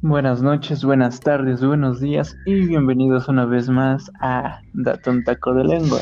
[0.00, 5.54] Buenas noches, buenas tardes, buenos días y bienvenidos una vez más a Date un taco
[5.54, 6.00] de lengua.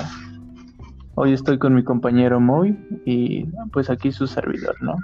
[1.14, 4.96] Hoy estoy con mi compañero Moy y pues aquí su servidor, ¿no?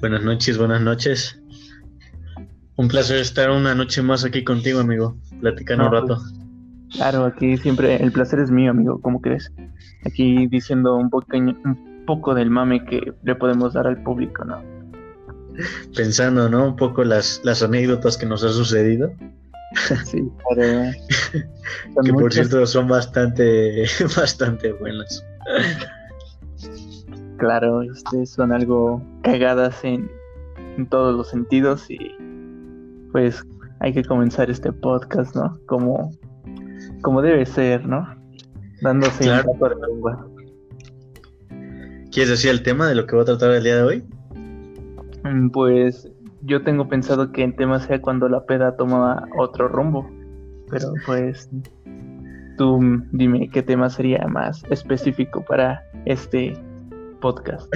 [0.00, 1.40] Buenas noches, buenas noches.
[2.76, 6.18] Un placer estar una noche más aquí contigo, amigo, platicando un No, rato.
[6.92, 9.52] Claro, aquí siempre el placer es mío, amigo, ¿cómo crees?
[10.04, 14.60] Aquí diciendo un, poqueño- un poco del mame que le podemos dar al público, ¿no?
[15.94, 16.68] Pensando, ¿no?
[16.68, 19.12] Un poco las, las anécdotas que nos ha sucedido,
[20.04, 20.90] Sí, pero...
[22.04, 23.84] que por cierto son bastante,
[24.16, 25.24] bastante buenas.
[27.38, 30.10] Claro, este, son algo cagadas en,
[30.78, 31.98] en todos los sentidos y
[33.12, 33.42] pues
[33.80, 35.58] hay que comenzar este podcast, ¿no?
[35.66, 36.12] Como,
[37.02, 38.06] como debe ser, ¿no?
[38.80, 39.50] Dándose Claro.
[39.50, 40.26] un taco de lengua.
[42.10, 44.04] ¿Quieres decir el tema de lo que voy a tratar el día de hoy?
[45.32, 46.08] Mm, Pues
[46.42, 50.08] yo tengo pensado que el tema sea cuando la peda toma otro rumbo,
[50.70, 51.48] pero pues
[52.56, 52.80] tú
[53.12, 56.56] dime qué tema sería más específico para este
[57.20, 57.72] podcast.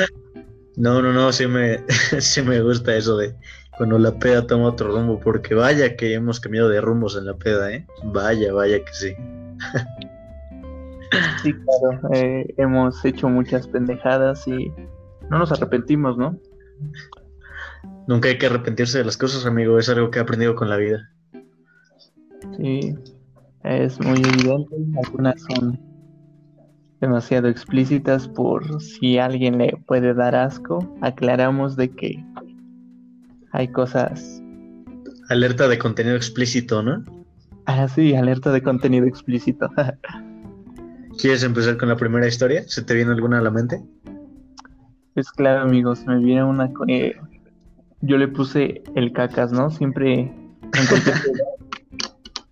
[0.76, 1.78] No, no, no, sí me,
[2.20, 3.34] sí me gusta eso de
[3.76, 7.34] cuando la peda toma otro rumbo, porque vaya que hemos cambiado de rumbos en la
[7.34, 7.86] peda, ¿eh?
[8.04, 9.14] Vaya, vaya que sí.
[11.42, 14.72] Sí, claro, eh, hemos hecho muchas pendejadas y
[15.28, 16.38] no nos arrepentimos, ¿no?
[18.10, 20.76] Nunca hay que arrepentirse de las cosas, amigo, es algo que he aprendido con la
[20.76, 21.12] vida.
[22.56, 22.92] Sí,
[23.62, 24.74] es muy evidente.
[25.04, 25.78] Algunas son
[27.00, 30.92] demasiado explícitas por si alguien le puede dar asco.
[31.02, 32.20] Aclaramos de que
[33.52, 34.42] hay cosas.
[35.28, 37.04] Alerta de contenido explícito, ¿no?
[37.66, 39.70] Ah, sí, alerta de contenido explícito.
[41.20, 42.64] ¿Quieres empezar con la primera historia?
[42.66, 43.80] ¿Se te viene alguna a la mente?
[45.14, 46.72] Es claro, amigos, me viene una.
[46.88, 47.14] eh,
[48.02, 49.70] yo le puse el cacas, ¿no?
[49.70, 51.44] Siempre en cualquier lugar,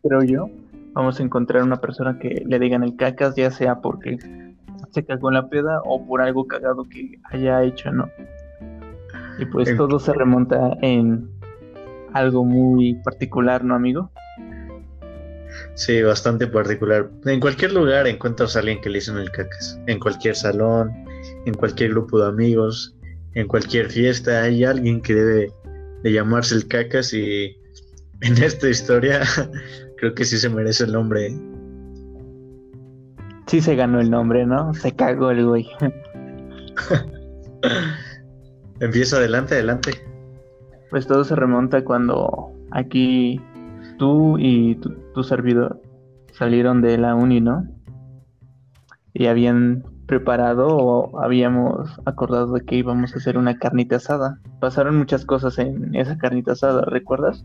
[0.02, 0.50] creo yo,
[0.92, 4.18] vamos a encontrar una persona que le digan el cacas, ya sea porque
[4.90, 8.10] se cagó en la peda o por algo cagado que haya hecho, ¿no?
[9.38, 11.30] Y pues todo se remonta en
[12.12, 14.10] algo muy particular, ¿no, amigo?
[15.74, 17.08] Sí, bastante particular.
[17.24, 19.80] En cualquier lugar encuentras a alguien que le dicen el cacas.
[19.86, 20.90] En cualquier salón,
[21.46, 22.96] en cualquier grupo de amigos,
[23.34, 25.52] en cualquier fiesta, hay alguien que debe
[26.02, 27.56] de llamarse el cacas y
[28.20, 29.22] en esta historia
[29.98, 31.26] creo que sí se merece el nombre.
[31.26, 31.38] ¿eh?
[33.46, 34.74] Sí se ganó el nombre, ¿no?
[34.74, 35.66] Se cagó el güey.
[38.80, 39.92] Empieza adelante, adelante.
[40.90, 43.40] Pues todo se remonta cuando aquí
[43.98, 45.80] tú y tu, tu servidor
[46.32, 47.66] salieron de la uni, ¿no?
[49.14, 54.40] Y habían preparado o habíamos acordado de que íbamos a hacer una carnita asada.
[54.58, 57.44] Pasaron muchas cosas en esa carnita asada, ¿recuerdas?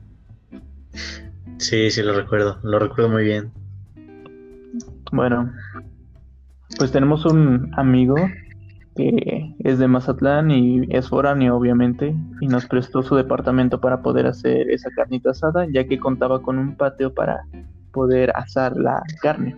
[1.57, 3.51] Sí, sí, lo recuerdo, lo recuerdo muy bien.
[5.11, 5.51] Bueno,
[6.79, 8.15] pues tenemos un amigo
[8.95, 14.25] que es de Mazatlán y es foráneo, obviamente, y nos prestó su departamento para poder
[14.25, 17.41] hacer esa carnita asada, ya que contaba con un patio para
[17.91, 19.55] poder asar la carne.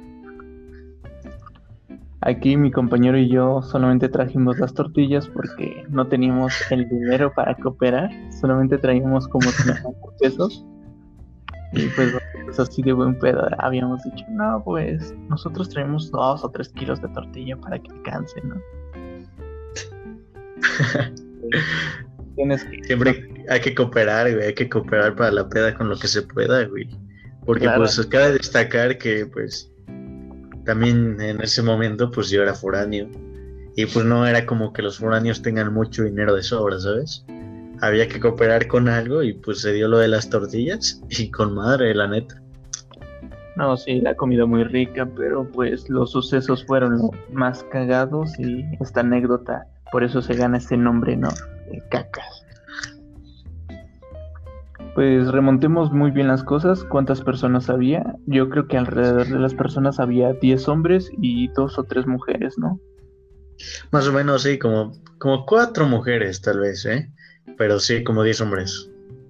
[2.25, 7.55] Aquí mi compañero y yo solamente trajimos las tortillas porque no teníamos el dinero para
[7.55, 8.09] cooperar,
[8.41, 9.83] solamente traíamos como 50
[10.19, 10.65] pesos.
[11.73, 12.15] Y pues
[12.45, 17.01] pues así de buen pedo habíamos dicho, no, pues nosotros traemos dos o tres kilos
[17.01, 18.55] de tortilla para que alcance, ¿no?
[22.35, 22.83] Tienes que...
[22.83, 26.21] Siempre hay que cooperar, güey, hay que cooperar para la peda con lo que se
[26.21, 26.89] pueda, güey.
[27.45, 27.81] Porque Claro.
[27.81, 29.71] pues cabe destacar que pues
[30.65, 33.07] también en ese momento pues yo era foráneo
[33.75, 37.25] y pues no era como que los foráneos tengan mucho dinero de sobra, ¿sabes?
[37.81, 41.53] Había que cooperar con algo y pues se dio lo de las tortillas y con
[41.53, 42.41] madre, la neta.
[43.57, 48.65] No, sí, la comida muy rica, pero pues los sucesos fueron los más cagados y
[48.81, 51.29] esta anécdota, por eso se gana ese nombre, ¿no?
[51.89, 52.44] Cacas.
[54.95, 56.85] Pues remontemos muy bien las cosas.
[56.85, 58.15] ¿Cuántas personas había?
[58.27, 62.57] Yo creo que alrededor de las personas había 10 hombres y dos o tres mujeres,
[62.57, 62.79] ¿no?
[63.91, 67.11] Más o menos sí, como, como cuatro mujeres tal vez, ¿eh?
[67.57, 68.89] Pero sí, como diez hombres.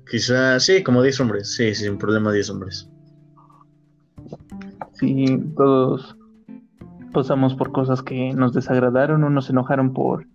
[0.09, 2.88] Quizá, sí, como diez hombres, sí, sin problema diez hombres.
[4.94, 6.15] Sí, todos
[7.11, 10.27] pasamos por cosas que nos desagradaron o nos enojaron por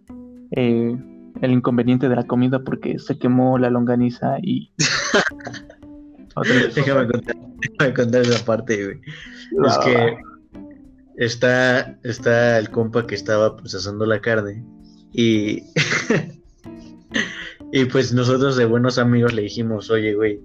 [0.51, 0.97] eh,
[1.41, 4.73] el inconveniente de la comida porque se quemó la longaniza y
[6.75, 9.01] Déjame contar, déjame contar esa parte, güey.
[9.67, 10.17] Es que
[11.17, 14.65] está, está el compa que estaba pues asando la carne
[15.13, 15.63] y,
[17.73, 20.41] Y pues nosotros de buenos amigos le dijimos, oye, güey,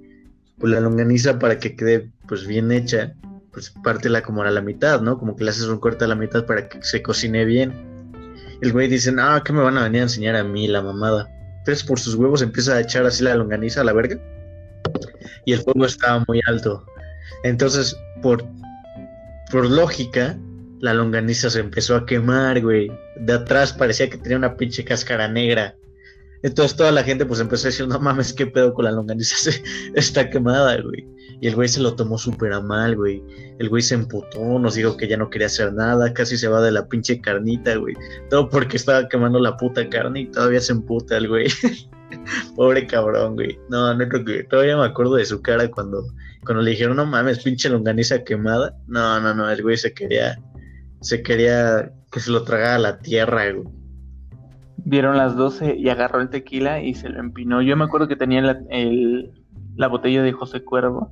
[0.59, 3.15] pues la longaniza para que quede pues bien hecha,
[3.51, 5.17] pues pártela como a la mitad, ¿no?
[5.17, 7.94] Como que le haces un corte a la mitad para que se cocine bien.
[8.61, 11.29] El güey dice, no, ¿qué me van a venir a enseñar a mí la mamada?
[11.59, 14.19] Entonces por sus huevos empieza a echar así la longaniza a la verga.
[15.45, 16.85] Y el fuego estaba muy alto.
[17.43, 18.45] Entonces, por,
[19.51, 20.37] por lógica,
[20.79, 22.91] la longaniza se empezó a quemar, güey.
[23.17, 25.75] De atrás parecía que tenía una pinche cáscara negra.
[26.45, 29.49] Entonces toda la gente pues empezó a decir, no mames, qué pedo con la longaniza,
[29.95, 31.03] está quemada, güey.
[31.41, 33.23] Y el güey se lo tomó súper a mal, güey.
[33.57, 36.61] El güey se emputó, nos dijo que ya no quería hacer nada, casi se va
[36.61, 37.95] de la pinche carnita, güey.
[38.29, 41.47] Todo porque estaba quemando la puta carne y todavía se emputa el güey.
[42.55, 43.57] Pobre cabrón, güey.
[43.69, 44.43] No, no creo que.
[44.43, 46.05] Todavía me acuerdo de su cara cuando,
[46.45, 48.77] cuando le dijeron, no mames, pinche longaniza quemada.
[48.85, 50.39] No, no, no, el güey se quería.
[51.01, 53.84] Se quería que se lo tragara a la tierra, güey.
[54.85, 57.61] Dieron las 12 y agarró el tequila y se lo empinó.
[57.61, 59.31] Yo me acuerdo que tenía la, el,
[59.75, 61.11] la botella de José Cuervo.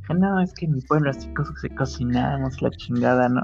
[0.00, 1.30] Dije, no, es que en mi pueblo así
[1.60, 3.42] se cocinamos la chingada, ¿no?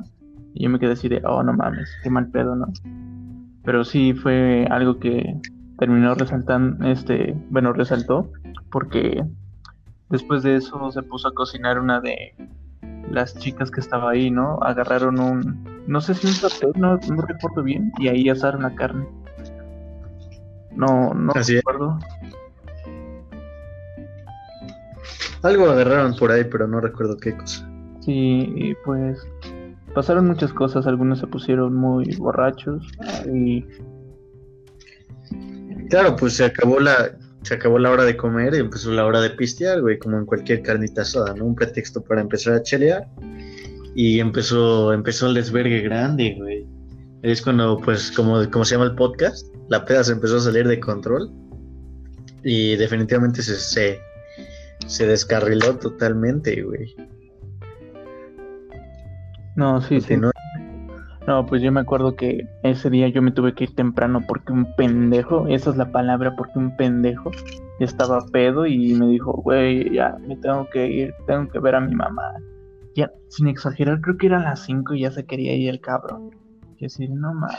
[0.54, 2.66] Y yo me quedé así de, oh, no mames, qué mal pedo, ¿no?
[3.64, 5.38] Pero sí fue algo que
[5.78, 8.30] terminó resaltando, este, bueno, resaltó,
[8.70, 9.22] porque
[10.08, 12.34] después de eso se puso a cocinar una de
[13.10, 14.58] las chicas que estaba ahí, ¿no?
[14.62, 18.74] Agarraron un, no sé si un sartén, no, no recuerdo bien, y ahí asaron la
[18.74, 19.06] carne.
[20.76, 21.98] No, no recuerdo.
[25.42, 27.68] Algo agarraron por ahí, pero no recuerdo qué cosa.
[28.00, 29.18] Sí, y pues
[29.94, 30.86] pasaron muchas cosas.
[30.86, 32.86] Algunos se pusieron muy borrachos
[33.32, 33.64] y.
[35.88, 39.20] Claro, pues se acabó la, se acabó la hora de comer y empezó la hora
[39.20, 41.44] de pistear, güey, como en cualquier carnita asada, ¿no?
[41.44, 43.06] Un pretexto para empezar a chelear.
[43.94, 46.66] Y empezó, empezó el desvergue grande, güey.
[47.26, 50.68] Es cuando, pues, como, como se llama el podcast, la peda se empezó a salir
[50.68, 51.28] de control
[52.44, 53.98] y definitivamente se,
[54.86, 56.94] se, descarriló totalmente, güey.
[59.56, 60.16] No, sí, sí.
[60.16, 60.30] No...
[61.46, 64.72] pues yo me acuerdo que ese día yo me tuve que ir temprano porque un
[64.76, 67.32] pendejo, esa es la palabra, porque un pendejo
[67.80, 71.80] estaba pedo y me dijo, güey, ya me tengo que ir, tengo que ver a
[71.80, 72.34] mi mamá.
[72.94, 76.45] Ya, sin exagerar, creo que eran las 5 y ya se quería ir el cabrón.
[76.78, 77.56] Que sí, no mames.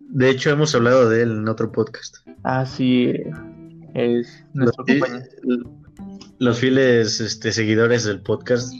[0.00, 2.18] De hecho, hemos hablado de él en otro podcast.
[2.44, 3.12] Ah, sí,
[3.94, 5.28] es nuestro los, compañero.
[6.38, 8.72] Los fieles este, seguidores del podcast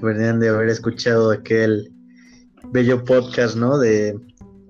[0.00, 1.92] deberían de haber escuchado aquel
[2.72, 3.78] bello podcast, ¿no?
[3.78, 4.18] De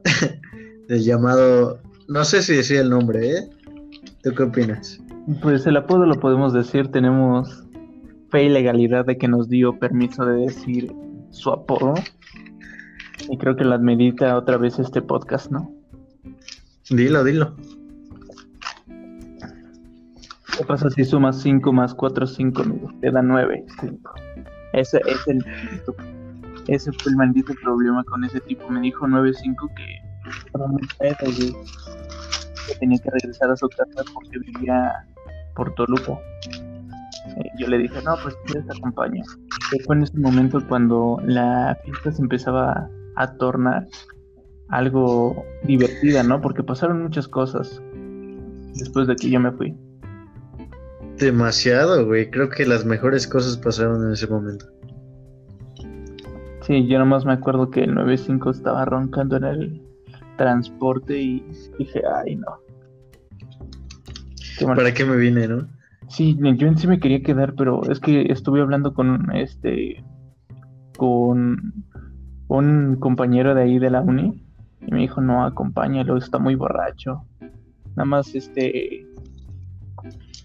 [0.88, 3.50] del llamado, no sé si decía el nombre, ¿eh?
[4.22, 5.00] ¿Tú qué opinas?
[5.42, 7.64] Pues el apodo lo podemos decir, tenemos
[8.31, 10.92] fe y legalidad de que nos dio permiso de decir
[11.31, 11.94] su apodo.
[13.28, 15.72] Y creo que la medita otra vez este podcast, ¿no?
[16.90, 17.56] Dilo, dilo.
[20.56, 22.62] ¿Qué pasa si sumas 5 más 4, 5,
[23.00, 24.14] Te da 9, 5.
[24.72, 25.44] Ese, es el,
[26.68, 28.68] ese fue el maldito problema con ese tipo.
[28.70, 31.16] Me dijo 9, 5 que estaba muy pedo,
[32.66, 34.92] Que tenía que regresar a su casa porque vivía
[35.54, 36.12] por Toluca.
[37.36, 39.22] Eh, yo le dije, no, pues yo te acompaño.
[39.84, 43.86] fue en ese momento cuando la fiesta se empezaba a tornar
[44.68, 46.40] algo divertida, ¿no?
[46.40, 47.82] Porque pasaron muchas cosas
[48.75, 49.75] después de que yo me fui.
[51.18, 52.30] Demasiado, güey.
[52.30, 54.66] Creo que las mejores cosas pasaron en ese momento.
[56.62, 59.82] Sí, yo nomás me acuerdo que el 95 estaba roncando en el
[60.37, 61.46] transporte y
[61.78, 62.58] dije, ay, no.
[64.75, 65.68] ¿Para qué me vine, no?
[66.08, 70.04] Sí, yo en sí me quería quedar, pero es que estuve hablando con este
[70.96, 71.86] con
[72.49, 74.43] un compañero de ahí de la uni
[74.87, 77.23] y me dijo, no, acompáñalo, está muy borracho.
[77.97, 79.07] Nada más, este,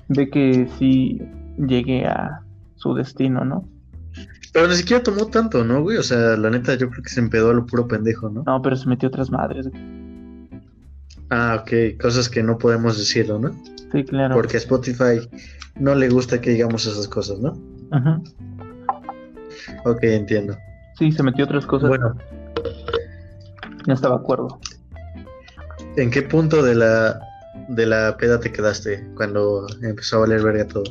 [0.08, 1.22] ve que sí
[1.58, 2.42] llegue a
[2.76, 3.68] su destino, ¿no?
[4.54, 5.98] Pero ni siquiera tomó tanto, ¿no, güey?
[5.98, 8.44] O sea, la neta, yo creo que se empedó a lo puro pendejo, ¿no?
[8.46, 9.70] No, pero se metió otras madres.
[11.30, 13.52] Ah, ok, cosas que no podemos decirlo, ¿no?
[13.92, 14.36] Sí, claro.
[14.36, 15.30] Porque a Spotify
[15.80, 17.54] no le gusta que digamos esas cosas, ¿no?
[17.92, 18.22] Ajá.
[19.86, 20.58] Ok, entiendo.
[21.02, 21.90] Sí, se metió otras cosas.
[21.90, 22.16] Bueno,
[23.88, 24.60] no estaba de acuerdo.
[25.98, 27.20] ¿En qué punto de la,
[27.70, 30.84] de la peda te quedaste cuando empezó a valer verga todo?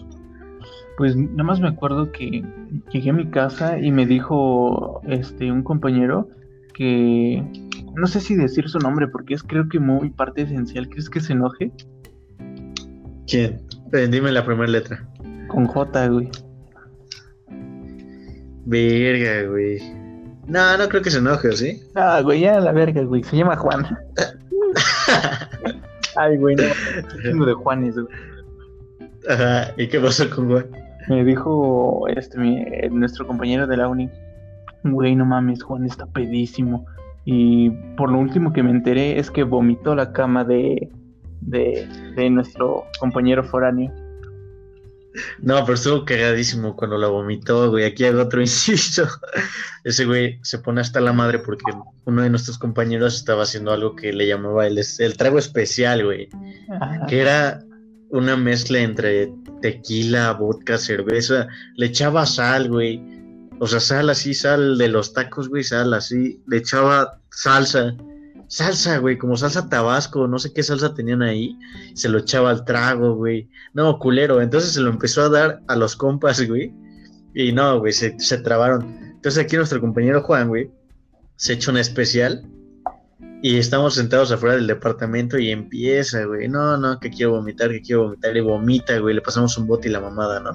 [0.97, 2.45] Pues nada más me acuerdo que
[2.93, 6.29] llegué a mi casa y me dijo este un compañero
[6.75, 7.45] que
[7.95, 10.89] no sé si decir su nombre porque es creo que muy parte esencial.
[10.89, 11.71] ¿Crees que se enoje?
[13.29, 13.61] ¿Quién?
[13.93, 15.09] Eh, dime la primera letra.
[15.47, 16.29] Con J, güey.
[18.67, 20.00] Verga, güey.
[20.51, 21.81] No, no creo que se enoje, ¿sí?
[21.95, 23.23] Ah, güey, ya la verga, güey.
[23.23, 23.87] Se llama Juan.
[26.17, 26.65] Ay, güey, no.
[27.47, 28.09] De Juanes, güey.
[29.29, 30.67] Ajá, ¿y qué pasó con Juan?
[31.09, 34.11] Me dijo este mi, nuestro compañero de la uni,
[34.83, 36.85] güey, no mames, Juan está pedísimo.
[37.25, 40.91] Y por lo último que me enteré es que vomitó la cama de,
[41.43, 43.93] de, de nuestro compañero foráneo.
[45.41, 47.85] No, pero estuvo cagadísimo cuando la vomitó, güey.
[47.85, 49.09] Aquí hago otro inciso.
[49.85, 51.73] Ese güey se pone hasta la madre porque
[52.05, 56.29] uno de nuestros compañeros estaba haciendo algo que le llamaba el, el trago especial, güey.
[57.09, 57.61] Que era
[58.11, 61.49] una mezcla entre tequila, vodka, cerveza.
[61.77, 63.03] Le echaba sal, güey.
[63.59, 66.41] O sea, sal así, sal de los tacos, güey, sal así.
[66.47, 67.95] Le echaba salsa
[68.51, 71.57] salsa, güey, como salsa tabasco, no sé qué salsa tenían ahí,
[71.95, 73.49] se lo echaba al trago, güey.
[73.75, 76.75] No, culero, entonces se lo empezó a dar a los compas, güey.
[77.33, 78.99] Y no, güey, se, se trabaron.
[79.15, 80.71] Entonces aquí nuestro compañero Juan, güey,
[81.37, 82.45] se echa una especial
[83.41, 87.81] y estamos sentados afuera del departamento y empieza, güey, no, no, que quiero vomitar, que
[87.81, 90.51] quiero vomitar, y vomita, güey, le pasamos un bote y la mamada, ¿no?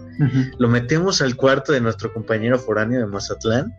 [0.60, 3.74] Lo metemos al cuarto de nuestro compañero foráneo de Mazatlán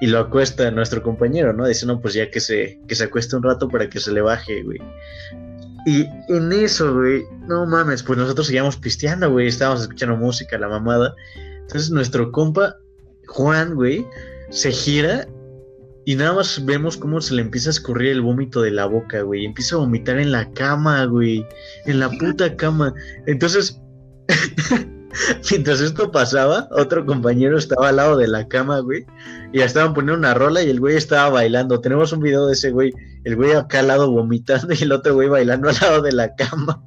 [0.00, 1.66] y lo acuesta nuestro compañero, ¿no?
[1.66, 4.20] Dice, no, pues ya que se, que se acueste un rato para que se le
[4.20, 4.80] baje, güey.
[5.86, 10.68] Y en eso, güey, no mames, pues nosotros seguíamos pisteando, güey, estábamos escuchando música, la
[10.68, 11.14] mamada.
[11.60, 12.76] Entonces nuestro compa,
[13.26, 14.06] Juan, güey,
[14.50, 15.28] se gira
[16.06, 19.22] y nada más vemos cómo se le empieza a escurrir el vómito de la boca,
[19.22, 19.44] güey.
[19.44, 21.46] Empieza a vomitar en la cama, güey.
[21.86, 22.94] En la puta cama.
[23.26, 23.80] Entonces,
[25.50, 29.06] Mientras esto pasaba, otro compañero estaba al lado de la cama, güey,
[29.52, 31.80] y ya estaban poniendo una rola y el güey estaba bailando.
[31.80, 32.92] Tenemos un video de ese güey,
[33.24, 36.34] el güey acá al lado vomitando y el otro güey bailando al lado de la
[36.34, 36.82] cama.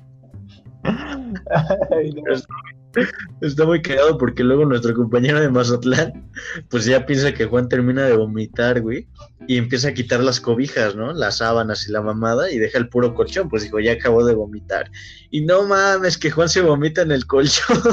[3.42, 6.32] Está muy cagado porque luego nuestro compañero de Mazatlán,
[6.70, 9.08] pues ya piensa que Juan termina de vomitar, güey,
[9.48, 11.14] y empieza a quitar las cobijas, ¿no?
[11.14, 14.34] Las sábanas y la mamada y deja el puro colchón, pues dijo, ya acabó de
[14.34, 14.90] vomitar.
[15.30, 17.78] Y no mames, que Juan se vomita en el colchón.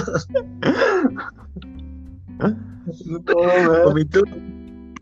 [3.85, 4.23] Vomitó,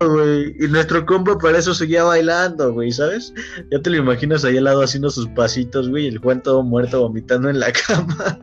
[0.08, 0.54] güey.
[0.58, 3.32] Y nuestro compa para eso seguía bailando, güey, ¿sabes?
[3.70, 7.00] Ya te lo imaginas ahí al lado haciendo sus pasitos, güey, el Juan todo muerto
[7.00, 8.38] vomitando en la cama.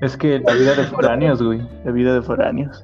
[0.00, 1.60] Es que la vida de foráneos, güey.
[1.84, 2.82] La vida de foráneos.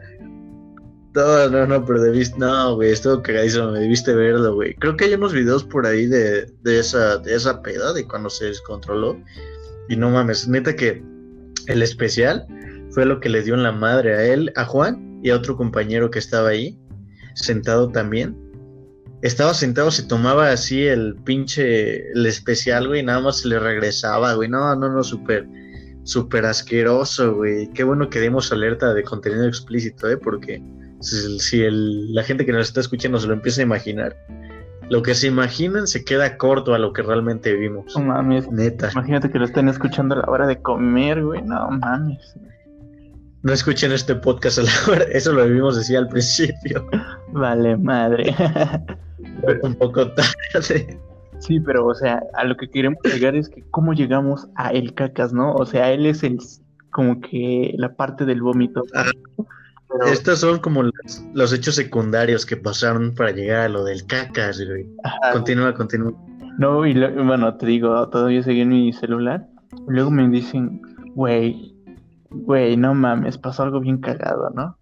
[1.14, 4.74] No, no, no, pero debiste, no, güey, estuvo cagadísimo, me debiste verlo, güey.
[4.74, 8.30] Creo que hay unos videos por ahí de, de, esa, de esa peda, de cuando
[8.30, 9.16] se descontroló.
[9.88, 11.02] Y no mames, neta que
[11.66, 12.46] el especial
[12.90, 15.56] fue lo que le dio en la madre a él, a Juan y a otro
[15.56, 16.78] compañero que estaba ahí,
[17.38, 18.36] sentado también.
[19.22, 24.34] Estaba sentado, se tomaba así el pinche, el especial, güey, nada más se le regresaba,
[24.34, 24.48] güey.
[24.48, 25.46] No, no, no, súper
[26.08, 27.68] súper asqueroso, güey.
[27.74, 30.16] Qué bueno que dimos alerta de contenido explícito, ¿eh?
[30.16, 30.62] Porque
[31.00, 34.16] si, la gente que nos está escuchando se lo empieza a imaginar,
[34.88, 37.94] lo que se imaginan se queda corto a lo que realmente vimos.
[37.94, 38.50] No mames.
[38.50, 38.90] Neta.
[38.92, 41.42] Imagínate que lo estén escuchando a la hora de comer, güey.
[41.42, 42.34] No mames.
[43.48, 45.04] No escuchen este podcast a la hora.
[45.10, 46.86] Eso lo vimos decir al principio.
[47.32, 48.36] Vale, madre.
[49.62, 51.00] Un poco tarde.
[51.38, 54.92] Sí, pero o sea, a lo que queremos llegar es que cómo llegamos a el
[54.92, 55.54] cacas, ¿no?
[55.54, 56.38] O sea, él es el
[56.90, 58.82] como que la parte del vómito.
[58.94, 59.06] Ah,
[60.12, 60.82] estos son como
[61.32, 64.86] los, hechos secundarios que pasaron para llegar a lo del cacas, güey.
[65.32, 66.12] Continúa, continúa.
[66.58, 69.46] No, y bueno, te digo, todavía seguí en mi celular.
[69.86, 70.82] luego me dicen,
[71.14, 71.67] güey,
[72.30, 74.76] güey, no mames, pasó algo bien cagado, ¿no?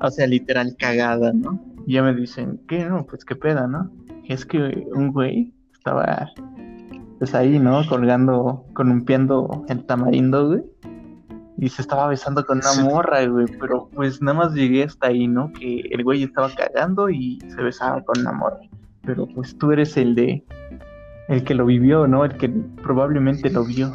[0.00, 1.60] O sea, literal cagada, ¿no?
[1.86, 2.84] Y ya me dicen, ¿qué?
[2.86, 3.90] No, pues qué peda, ¿no?
[4.28, 6.30] Es que un güey estaba
[7.18, 7.86] pues ahí, ¿no?
[7.88, 10.62] Colgando, columpiando el tamarindo, güey.
[11.56, 13.46] Y se estaba besando con una morra, güey.
[13.60, 15.52] Pero pues nada más llegué hasta ahí, ¿no?
[15.52, 18.60] Que el güey estaba cagando y se besaba con una morra.
[19.02, 20.44] Pero pues tú eres el de.
[21.28, 22.24] El que lo vivió, ¿no?
[22.24, 22.48] El que
[22.82, 23.92] probablemente lo vio.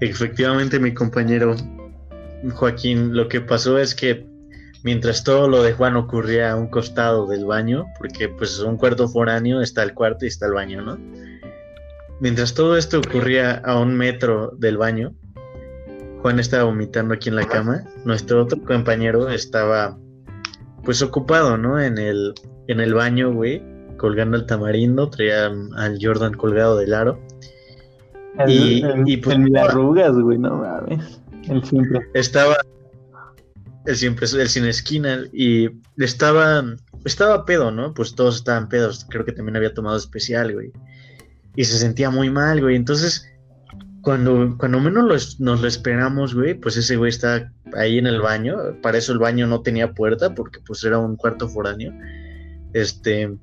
[0.00, 1.56] Efectivamente, mi compañero
[2.54, 4.26] Joaquín, lo que pasó es que
[4.82, 9.08] mientras todo lo de Juan ocurría a un costado del baño, porque pues un cuarto
[9.08, 10.98] foráneo está el cuarto y está el baño, ¿no?
[12.20, 15.14] Mientras todo esto ocurría a un metro del baño,
[16.20, 19.98] Juan estaba vomitando aquí en la cama, nuestro otro compañero estaba
[20.84, 21.80] pues ocupado, ¿no?
[21.80, 22.34] En el,
[22.68, 23.62] en el baño, güey,
[23.96, 27.20] colgando el tamarindo, traía al Jordan colgado del aro.
[28.46, 31.20] Y, y pues, el arrugas, güey, no mames.
[31.48, 32.00] El simple.
[32.14, 32.56] Estaba
[33.86, 36.64] el siempre el sin esquina y estaba
[37.04, 37.92] estaba pedo, ¿no?
[37.92, 40.72] Pues todos estaban pedos, creo que también había tomado especial, güey.
[41.54, 42.76] Y se sentía muy mal, güey.
[42.76, 43.30] Entonces,
[44.00, 48.56] cuando, cuando menos nos lo esperamos, güey, pues ese güey está ahí en el baño.
[48.82, 51.92] Para eso el baño no tenía puerta, porque pues era un cuarto foráneo.
[52.72, 53.36] Este,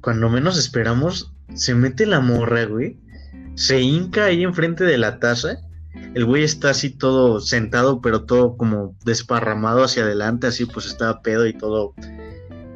[0.00, 2.98] cuando menos esperamos, se mete la morra, güey.
[3.56, 5.58] Se hinca ahí enfrente de la taza.
[6.14, 11.22] El güey está así todo sentado, pero todo como desparramado hacia adelante, así pues estaba
[11.22, 11.94] pedo y todo.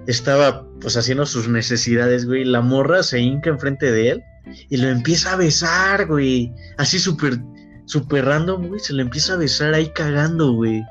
[0.06, 2.44] Estaba pues haciendo sus necesidades, güey.
[2.44, 4.22] La morra se hinca enfrente de él
[4.70, 6.52] y lo empieza a besar, güey.
[6.78, 7.38] Así súper,
[7.84, 8.80] súper random, güey.
[8.80, 10.82] Se lo empieza a besar ahí cagando, güey.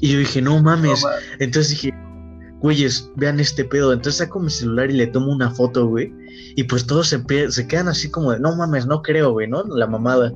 [0.00, 1.04] Y yo dije, no mames.
[1.38, 1.94] Entonces dije,
[2.60, 3.92] güeyes, vean este pedo.
[3.92, 6.12] Entonces saco mi celular y le tomo una foto, güey.
[6.56, 9.62] Y pues todos se, se quedan así como de, no mames, no creo, güey, ¿no?
[9.64, 10.32] La mamada.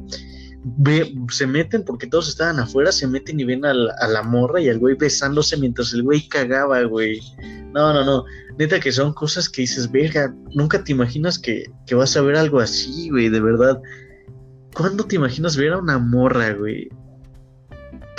[0.64, 4.22] Ve, se meten porque todos estaban afuera, se meten y ven a la, a la
[4.22, 7.20] morra y al güey besándose mientras el güey cagaba, güey.
[7.72, 8.24] No, no, no.
[8.58, 12.36] Neta que son cosas que dices, verga, nunca te imaginas que, que vas a ver
[12.36, 13.80] algo así, güey, de verdad.
[14.74, 16.88] ¿Cuándo te imaginas ver a una morra, güey?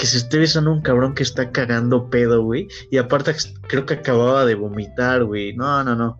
[0.03, 2.67] Que se esté besando un cabrón que está cagando pedo, güey.
[2.91, 3.33] Y aparte
[3.69, 5.55] creo que acababa de vomitar, güey.
[5.55, 6.19] No, no, no.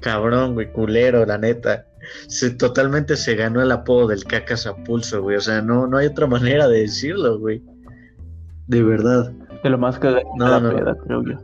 [0.00, 1.86] Cabrón, güey, culero, la neta.
[2.26, 5.36] Se, totalmente se ganó el apodo del cacas a pulso, güey.
[5.36, 7.62] O sea, no, no hay otra manera de decirlo, güey.
[8.66, 9.30] De verdad.
[9.62, 11.40] De lo más cagado no, no, peda, creo yo.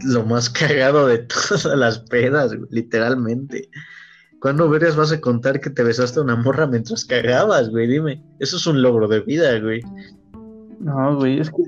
[0.00, 3.68] Lo más cagado de todas las pedas, güey, literalmente.
[4.44, 7.86] ¿Cuándo verías vas a contar que te besaste a una morra mientras cagabas, güey?
[7.86, 8.22] Dime.
[8.40, 9.80] Eso es un logro de vida, güey.
[10.80, 11.62] No, güey, es que,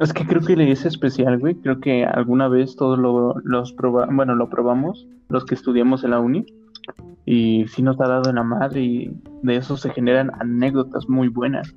[0.00, 1.54] es que creo que le es especial, güey.
[1.54, 6.10] Creo que alguna vez todos lo, los probamos, bueno, lo probamos, los que estudiamos en
[6.10, 6.44] la uni,
[7.24, 11.28] y sí nos ha dado en la madre y de eso se generan anécdotas muy
[11.28, 11.74] buenas.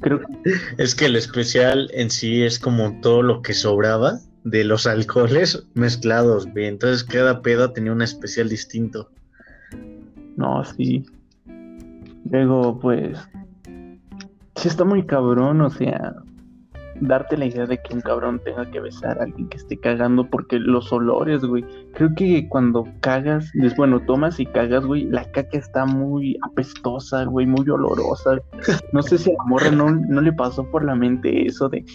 [0.00, 0.26] Creo que...
[0.78, 5.66] Es que el especial en sí es como todo lo que sobraba de los alcoholes
[5.74, 6.66] mezclados, güey.
[6.66, 9.10] Entonces cada peda tenía un especial distinto.
[10.36, 11.04] No, sí.
[12.30, 13.18] Luego, pues.
[14.56, 16.14] Sí, está muy cabrón, o sea.
[17.02, 20.28] Darte la idea de que un cabrón tenga que besar a alguien que esté cagando,
[20.28, 21.64] porque los olores, güey.
[21.94, 27.46] Creo que cuando cagas, bueno, tomas y cagas, güey, la caca está muy apestosa, güey,
[27.46, 28.40] muy olorosa.
[28.92, 31.86] No sé si a la morra no, no le pasó por la mente eso de,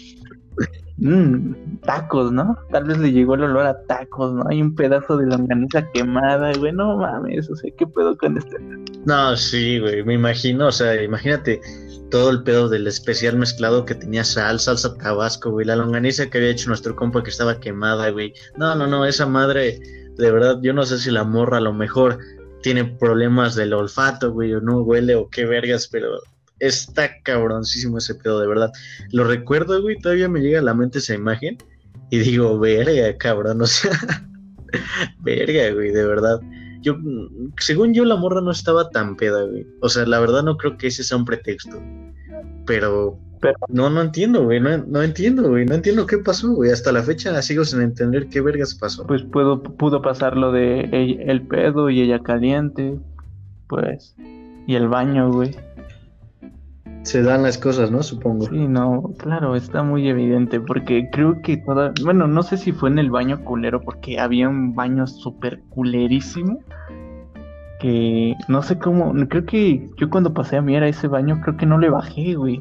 [0.98, 2.56] Mmm, tacos, ¿no?
[2.70, 4.44] Tal vez le llegó el olor a tacos, ¿no?
[4.48, 8.56] Hay un pedazo de longaniza quemada, güey, no mames, o sea, ¿qué pedo con este?
[9.04, 11.60] No, sí, güey, me imagino, o sea, imagínate
[12.10, 16.38] todo el pedo del especial mezclado que tenía sal, salsa tabasco, güey, la longaniza que
[16.38, 18.32] había hecho nuestro compa que estaba quemada, güey.
[18.56, 19.78] No, no, no, esa madre,
[20.16, 22.18] de verdad, yo no sé si la morra a lo mejor
[22.62, 26.20] tiene problemas del olfato, güey, o no huele o qué vergas, pero
[26.58, 28.72] Está cabroncísimo ese pedo, de verdad.
[29.12, 31.58] Lo recuerdo, güey, todavía me llega a la mente esa imagen
[32.10, 33.92] y digo, verga, cabrón, o sea,
[35.20, 36.40] verga, güey, de verdad.
[36.82, 36.96] Yo,
[37.58, 39.66] según yo, la morra no estaba tan peda, güey.
[39.80, 41.82] O sea, la verdad no creo que ese sea un pretexto.
[42.64, 43.18] Pero,
[43.68, 46.70] no, no entiendo, güey, no, no entiendo, güey, no entiendo qué pasó, güey.
[46.70, 49.06] Hasta la fecha sigo sin entender qué vergas pasó.
[49.06, 50.80] Pues pudo, pudo pasar lo de
[51.26, 52.98] el pedo y ella caliente,
[53.68, 54.14] pues,
[54.66, 55.54] y el baño, güey
[57.06, 58.02] se dan las cosas, ¿no?
[58.02, 58.46] Supongo.
[58.46, 62.90] Sí, no, claro, está muy evidente, porque creo que toda, bueno, no sé si fue
[62.90, 66.58] en el baño culero, porque había un baño súper culerísimo,
[67.80, 71.64] que no sé cómo, creo que yo cuando pasé a mirar ese baño, creo que
[71.64, 72.60] no le bajé, güey.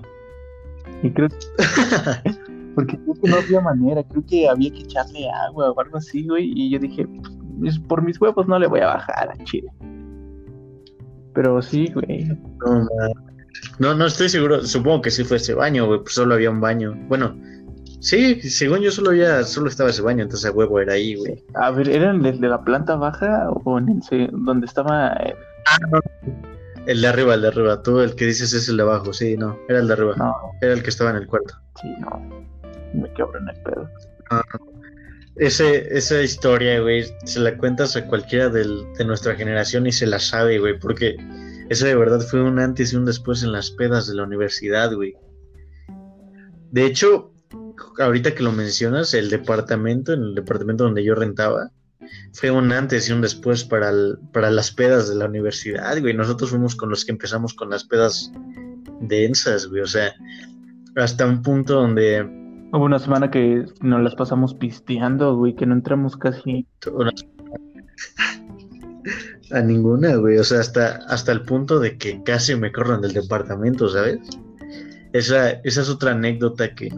[1.02, 1.36] Y creo que...
[2.76, 6.28] porque creo que no había manera, creo que había que echarle agua o algo así,
[6.28, 7.08] güey, y yo dije,
[7.88, 9.72] por mis huevos no le voy a bajar a Chile.
[11.34, 12.26] Pero sí, güey.
[12.64, 13.35] No, no,
[13.80, 14.64] no estoy seguro.
[14.64, 16.02] Supongo que sí fue ese baño, güey.
[16.02, 16.94] Pues solo había un baño.
[17.08, 17.36] Bueno,
[18.00, 21.44] sí, según yo solo había, solo estaba ese baño, entonces huevo era ahí, güey.
[21.56, 25.12] A ver, ¿era el de, la planta baja o en ese, donde estaba?
[25.12, 26.00] Ah, no.
[26.86, 27.82] El de arriba, el de arriba.
[27.82, 29.58] Tú el que dices es el de abajo, sí, no.
[29.68, 30.16] Era el de arriba.
[30.18, 30.36] No.
[30.62, 31.56] Era el que estaba en el cuarto.
[31.82, 32.46] Sí, no.
[32.94, 33.90] Me quebro en el pedo.
[34.30, 34.44] Ah,
[35.36, 40.06] ese, esa historia, güey, se la cuentas a cualquiera del, de nuestra generación y se
[40.06, 41.18] la sabe, güey, porque
[41.70, 44.94] eso de verdad fue un antes y un después en las pedas de la universidad,
[44.94, 45.16] güey.
[46.72, 47.32] De hecho,
[48.00, 51.72] ahorita que lo mencionas, el departamento, en el departamento donde yo rentaba,
[52.34, 53.92] fue un antes y un después para,
[54.32, 56.14] para las pedas de la universidad, güey.
[56.14, 58.32] Nosotros fuimos con los que empezamos con las pedas
[59.02, 59.82] densas, güey.
[59.82, 60.14] O sea,
[60.96, 62.22] hasta un punto donde...
[62.72, 66.68] Hubo una semana que nos las pasamos pisteando, güey, que no entramos casi...
[69.52, 70.38] A ninguna, güey.
[70.38, 74.20] O sea, hasta, hasta el punto de que casi me corran del departamento, ¿sabes?
[75.14, 76.94] Esa, esa es otra anécdota que.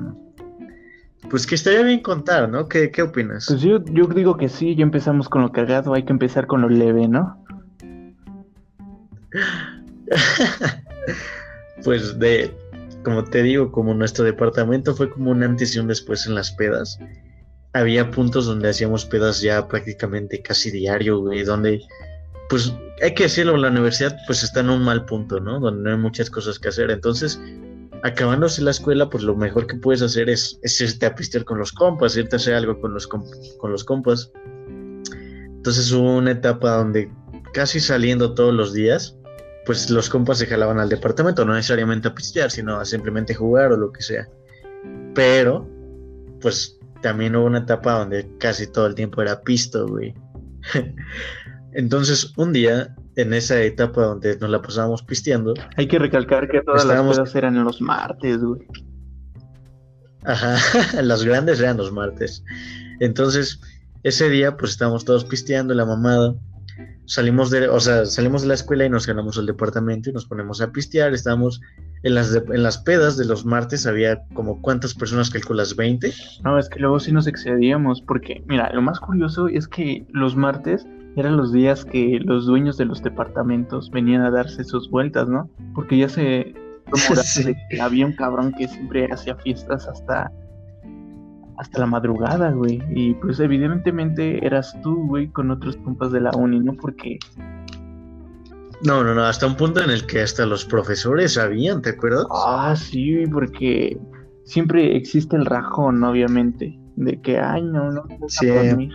[1.30, 2.70] Pues que estaría bien contar, ¿no?
[2.70, 3.46] ¿Qué, qué opinas?
[3.48, 6.62] Pues yo, yo digo que sí, ya empezamos con lo cargado, hay que empezar con
[6.62, 7.44] lo leve, ¿no?
[11.84, 12.52] pues de,
[13.04, 16.52] como te digo, como nuestro departamento fue como un antes y un después en las
[16.52, 17.00] pedas.
[17.74, 21.82] Había puntos donde hacíamos pedas ya prácticamente casi diario, güey, donde
[22.50, 25.60] pues hay que decirlo, la universidad pues está en un mal punto, ¿no?
[25.60, 26.90] Donde no hay muchas cosas que hacer.
[26.92, 27.40] Entonces,
[28.04, 31.60] acabándose la escuela, pues lo mejor que puedes hacer es, es irte a pistear con
[31.60, 34.32] los compas, irte a hacer algo con los, con los compas.
[35.08, 37.12] Entonces hubo una etapa donde
[37.54, 39.18] casi saliendo todos los días,
[39.66, 43.72] pues los compas se jalaban al departamento, no necesariamente a pistear, sino a simplemente jugar
[43.74, 44.28] o lo que sea.
[45.14, 45.68] Pero,
[46.40, 50.14] pues también hubo una etapa donde casi todo el tiempo era pisto, güey.
[51.78, 55.54] Entonces, un día, en esa etapa donde nos la pasábamos pisteando.
[55.76, 58.62] Hay que recalcar que todas las cosas eran los martes, güey.
[60.26, 60.58] Ajá,
[61.04, 62.44] las grandes eran los martes.
[63.00, 63.62] Entonces,
[64.02, 66.34] ese día, pues estábamos todos pisteando la mamada
[67.08, 70.26] salimos de, o sea, salimos de la escuela y nos ganamos al departamento y nos
[70.26, 71.13] ponemos a pistear.
[71.13, 71.62] Estábamos
[72.04, 76.12] en las, en las pedas de los martes, había como cuántas personas calculas, 20.
[76.44, 80.36] No, es que luego sí nos excedíamos, porque mira, lo más curioso es que los
[80.36, 80.86] martes
[81.18, 85.50] eran los días que los dueños de los departamentos venían a darse sus vueltas, ¿no?
[85.74, 86.54] Porque ya se...
[87.82, 90.32] había un cabrón que siempre hacía fiestas hasta
[91.58, 92.82] hasta la madrugada, güey.
[92.90, 96.74] Y pues evidentemente eras tú, güey, con otros compas de la uni, ¿no?
[96.74, 97.18] Porque...
[98.84, 102.28] No, no, no, hasta un punto en el que hasta los profesores sabían, ¿te acuerdas?
[102.32, 103.98] Ah, sí, porque
[104.44, 108.46] siempre existe el rajón, obviamente, de que, ay, no, no, sí.
[108.46, 108.92] dormir.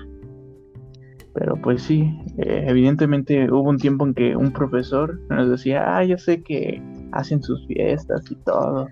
[1.34, 6.04] Pero pues sí, eh, evidentemente hubo un tiempo en que un profesor nos decía, ah,
[6.04, 8.88] ya sé que hacen sus fiestas y todo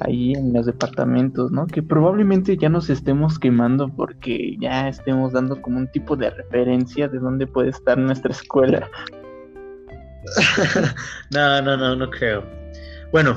[0.00, 1.66] ahí en los departamentos, ¿no?
[1.66, 7.08] Que probablemente ya nos estemos quemando porque ya estemos dando como un tipo de referencia
[7.08, 8.88] de dónde puede estar nuestra escuela.
[11.30, 12.44] no, no, no, no creo.
[13.10, 13.36] Bueno,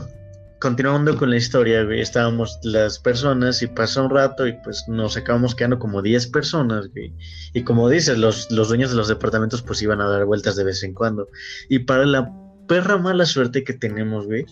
[0.59, 5.55] continuando con la historia, estábamos las personas y pasó un rato y pues nos acabamos
[5.55, 7.13] quedando como 10 personas, güey.
[7.53, 10.63] Y como dices, los, los dueños de los departamentos pues iban a dar vueltas de
[10.63, 11.27] vez en cuando.
[11.69, 12.31] Y para la
[12.67, 14.45] perra mala suerte que tenemos, güey,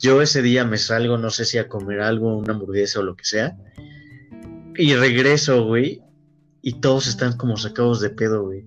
[0.00, 3.16] yo ese día me salgo, no sé si a comer algo, una hamburguesa o lo
[3.16, 3.56] que sea.
[4.76, 6.02] Y regreso, güey.
[6.62, 8.64] Y todos están como sacados de pedo, güey.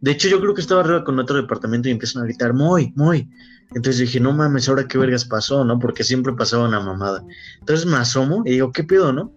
[0.00, 2.92] De hecho, yo creo que estaba arriba con otro departamento y empiezan a gritar, muy,
[2.96, 3.28] muy.
[3.74, 5.78] Entonces dije, no mames, ahora qué vergas pasó, ¿no?
[5.78, 7.24] Porque siempre pasaba una mamada.
[7.60, 9.32] Entonces me asomo y digo, ¿qué pedo, no?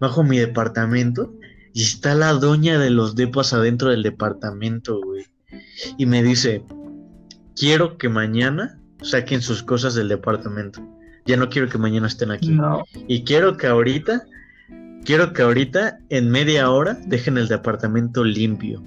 [0.00, 1.32] Bajo mi departamento
[1.72, 5.26] y está la doña de los depas adentro del departamento, güey.
[5.98, 6.64] Y me dice,
[7.54, 10.80] quiero que mañana saquen sus cosas del departamento.
[11.26, 12.56] Ya no quiero que mañana estén aquí.
[13.08, 14.24] Y quiero que ahorita,
[15.04, 18.82] quiero que ahorita, en media hora, dejen el departamento limpio.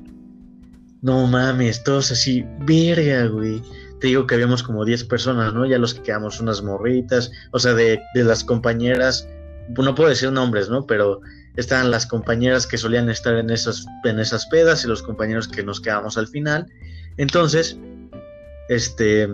[1.02, 3.62] No mames, todos así, verga, güey.
[4.00, 5.66] Te digo que habíamos como 10 personas, ¿no?
[5.66, 9.28] Ya los que quedamos unas morritas, o sea, de, de las compañeras,
[9.70, 10.86] no puedo decir nombres, ¿no?
[10.86, 11.22] Pero
[11.56, 15.64] estaban las compañeras que solían estar en esas, en esas pedas y los compañeros que
[15.64, 16.66] nos quedamos al final.
[17.18, 17.78] Entonces,
[18.70, 19.28] este,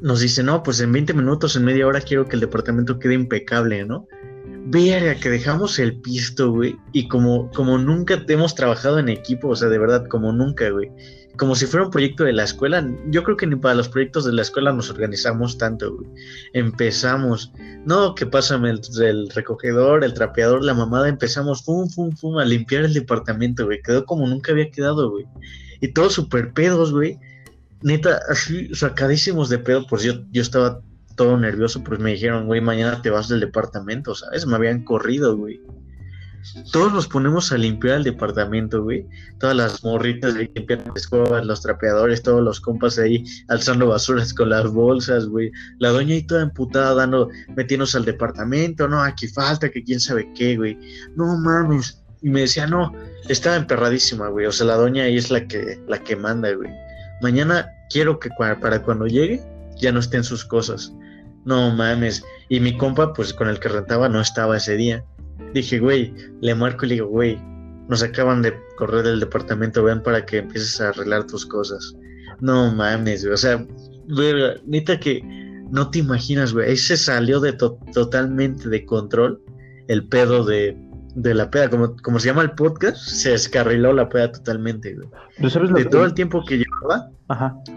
[0.00, 3.14] nos dice, no, pues en 20 minutos, en media hora quiero que el departamento quede
[3.14, 4.06] impecable, ¿no?
[4.68, 6.76] Verga, que dejamos el pisto, güey.
[6.92, 10.90] Y como, como nunca hemos trabajado en equipo, o sea, de verdad, como nunca, güey.
[11.36, 12.86] Como si fuera un proyecto de la escuela.
[13.08, 16.08] Yo creo que ni para los proyectos de la escuela nos organizamos tanto, güey.
[16.52, 17.52] Empezamos,
[17.84, 21.08] no, que pásame el, el recogedor, el trapeador, la mamada.
[21.08, 23.82] Empezamos, fum, fum, fum, a limpiar el departamento, güey.
[23.82, 25.26] Quedó como nunca había quedado, güey.
[25.80, 27.18] Y todos súper pedos, güey
[27.82, 30.80] neta, así sacadísimos de pedo, pues yo, yo estaba
[31.14, 34.46] todo nervioso, pues me dijeron, güey, mañana te vas del departamento, ¿sabes?
[34.46, 35.60] Me habían corrido, güey.
[36.72, 39.06] Todos nos ponemos a limpiar el departamento, güey.
[39.38, 44.32] Todas las morritas ahí limpiando las escobas, los trapeadores, todos los compas ahí alzando basuras
[44.32, 45.50] con las bolsas, güey.
[45.78, 50.30] La doña ahí toda emputada dando, metiéndose al departamento, no, aquí falta, que quién sabe
[50.34, 50.78] qué, güey.
[51.16, 52.02] No mames.
[52.22, 52.92] Y me decía, no,
[53.28, 54.46] estaba emperradísima, güey.
[54.46, 56.70] O sea, la doña ahí es la que, la que manda, güey
[57.20, 59.42] mañana quiero que para cuando llegue
[59.76, 60.92] ya no estén sus cosas.
[61.44, 62.24] No mames.
[62.48, 65.04] Y mi compa, pues con el que rentaba, no estaba ese día.
[65.56, 67.38] Dije, güey, le marco y le digo, güey,
[67.88, 71.96] nos acaban de correr del departamento, ven para que empieces a arreglar tus cosas.
[72.40, 73.32] No mames, güey.
[73.32, 73.66] O sea,
[74.06, 74.34] güey,
[74.66, 75.22] neta que
[75.70, 76.68] no te imaginas, güey.
[76.68, 79.40] Ahí se salió de totalmente de control
[79.88, 80.76] el pedo de,
[81.14, 85.08] de la peda, como, como se llama el podcast, se descarriló la peda totalmente, güey.
[85.72, 87.10] de todo el tiempo que llevaba,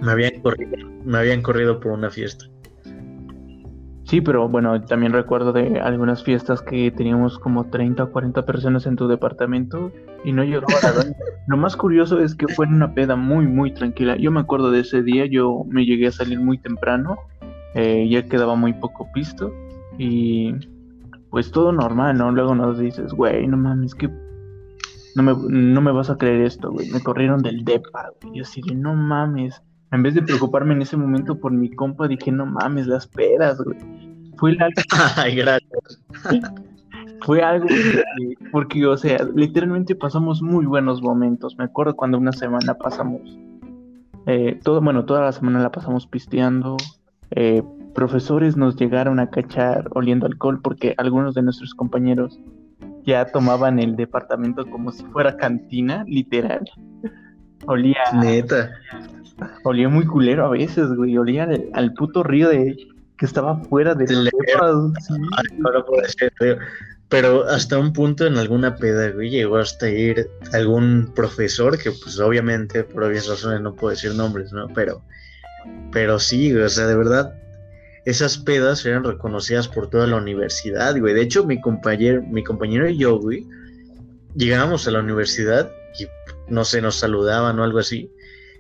[0.02, 2.44] Me, habían corrido, me habían corrido por una fiesta.
[4.10, 8.88] Sí, pero bueno, también recuerdo de algunas fiestas que teníamos como 30 o 40 personas
[8.88, 9.91] en tu departamento
[10.24, 11.06] y no llegó a la
[11.48, 14.17] Lo más curioso es que fue en una peda muy, muy tranquila.
[14.17, 17.19] Yo me acuerdo de ese día, yo me llegué a salir muy temprano,
[17.76, 19.54] eh, ya quedaba muy poco pisto
[20.00, 20.56] y
[21.30, 22.32] pues todo normal, ¿no?
[22.32, 24.10] Luego nos dices, güey, no mames, que
[25.15, 26.89] no me, no me vas a creer esto, güey.
[26.89, 28.39] Me corrieron del DEPA, güey.
[28.39, 29.62] Y así de, no mames.
[29.91, 33.60] En vez de preocuparme en ese momento por mi compa, dije, no mames, las pedas,
[33.62, 33.78] güey.
[34.38, 34.82] Fue algo.
[35.15, 36.02] Ay, gracias.
[37.21, 37.67] Fue algo.
[38.52, 41.58] porque, o sea, literalmente pasamos muy buenos momentos.
[41.58, 43.21] Me acuerdo cuando una semana pasamos.
[44.25, 46.78] Eh, todo, bueno, toda la semana la pasamos pisteando.
[47.32, 47.62] Eh,
[47.93, 52.39] profesores nos llegaron a cachar oliendo alcohol porque algunos de nuestros compañeros
[53.04, 56.63] ya tomaban el departamento como si fuera cantina, literal.
[57.65, 58.04] Olía.
[58.13, 58.71] Neta.
[59.63, 61.17] Olía muy culero a veces, güey.
[61.17, 62.78] Olía al, puto río de
[63.17, 64.32] que estaba fuera de ser,
[67.10, 72.19] Pero hasta un punto en alguna peda, güey, llegó hasta ir algún profesor que, pues,
[72.19, 74.67] obviamente, por obvias razones no puedo decir nombres, ¿no?
[74.73, 75.02] Pero,
[75.91, 77.34] pero sí, o sea, de verdad,
[78.06, 81.13] esas pedas eran reconocidas por toda la universidad, güey.
[81.13, 83.45] De hecho, mi compañero, mi compañero y yo, güey,
[84.36, 86.08] llegábamos a la universidad y
[86.52, 88.12] no sé, nos saludaban o algo así.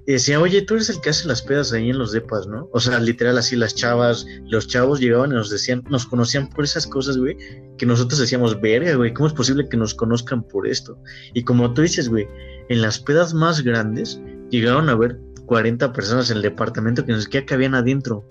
[0.07, 2.69] Y decía, oye, tú eres el que hace las pedas ahí en los depas, ¿no?
[2.73, 6.63] O sea, literal así las chavas, los chavos llegaban y nos decían, nos conocían por
[6.63, 7.37] esas cosas, güey,
[7.77, 10.97] que nosotros decíamos, verga, güey, ¿cómo es posible que nos conozcan por esto?
[11.33, 12.27] Y como tú dices, güey,
[12.69, 17.27] en las pedas más grandes llegaron a ver 40 personas en el departamento que nos
[17.27, 18.23] qué cabían adentro.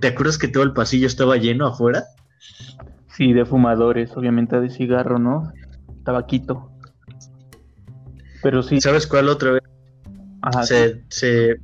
[0.00, 2.04] ¿Te acuerdas que todo el pasillo estaba lleno afuera?
[3.08, 5.52] Sí, de fumadores, obviamente de cigarro, ¿no?
[6.04, 6.70] Tabaquito.
[8.42, 8.80] Pero sí.
[8.80, 9.62] ¿Sabes cuál otra vez?
[10.44, 11.58] Ajá, se, se,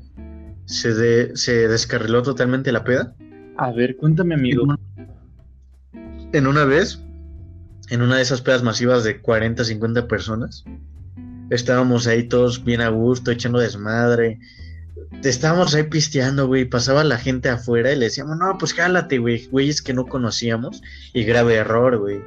[0.64, 3.14] se, descarriló totalmente la peda.
[3.58, 4.74] A ver, cuéntame, amigo.
[6.32, 6.98] En una vez,
[7.90, 10.64] en una de esas pedas masivas de 40, 50 personas,
[11.50, 14.38] estábamos ahí todos bien a gusto, echando desmadre,
[15.22, 19.46] estábamos ahí pisteando, güey, pasaba la gente afuera y le decíamos, no, pues jálate, güey,
[19.48, 20.80] güeyes que no conocíamos,
[21.12, 22.22] y grave error, güey.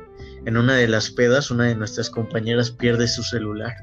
[0.45, 3.73] En una de las pedas, una de nuestras compañeras pierde su celular.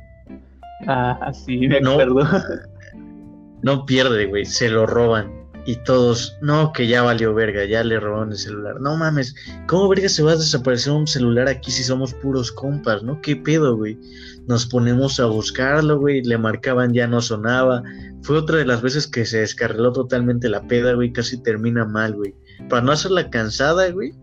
[0.87, 2.23] Ah, sí, me acuerdo.
[3.63, 5.41] no pierde, güey, se lo roban.
[5.67, 8.81] Y todos, no, que ya valió verga, ya le robaron el celular.
[8.81, 9.35] No mames,
[9.67, 13.21] ¿cómo verga se va a desaparecer un celular aquí si somos puros compas, no?
[13.21, 13.99] ¿Qué pedo, güey?
[14.47, 17.83] Nos ponemos a buscarlo, güey, le marcaban, ya no sonaba.
[18.23, 22.15] Fue otra de las veces que se descarriló totalmente la peda, güey, casi termina mal,
[22.15, 22.35] güey.
[22.71, 24.15] Para no hacerla cansada, güey,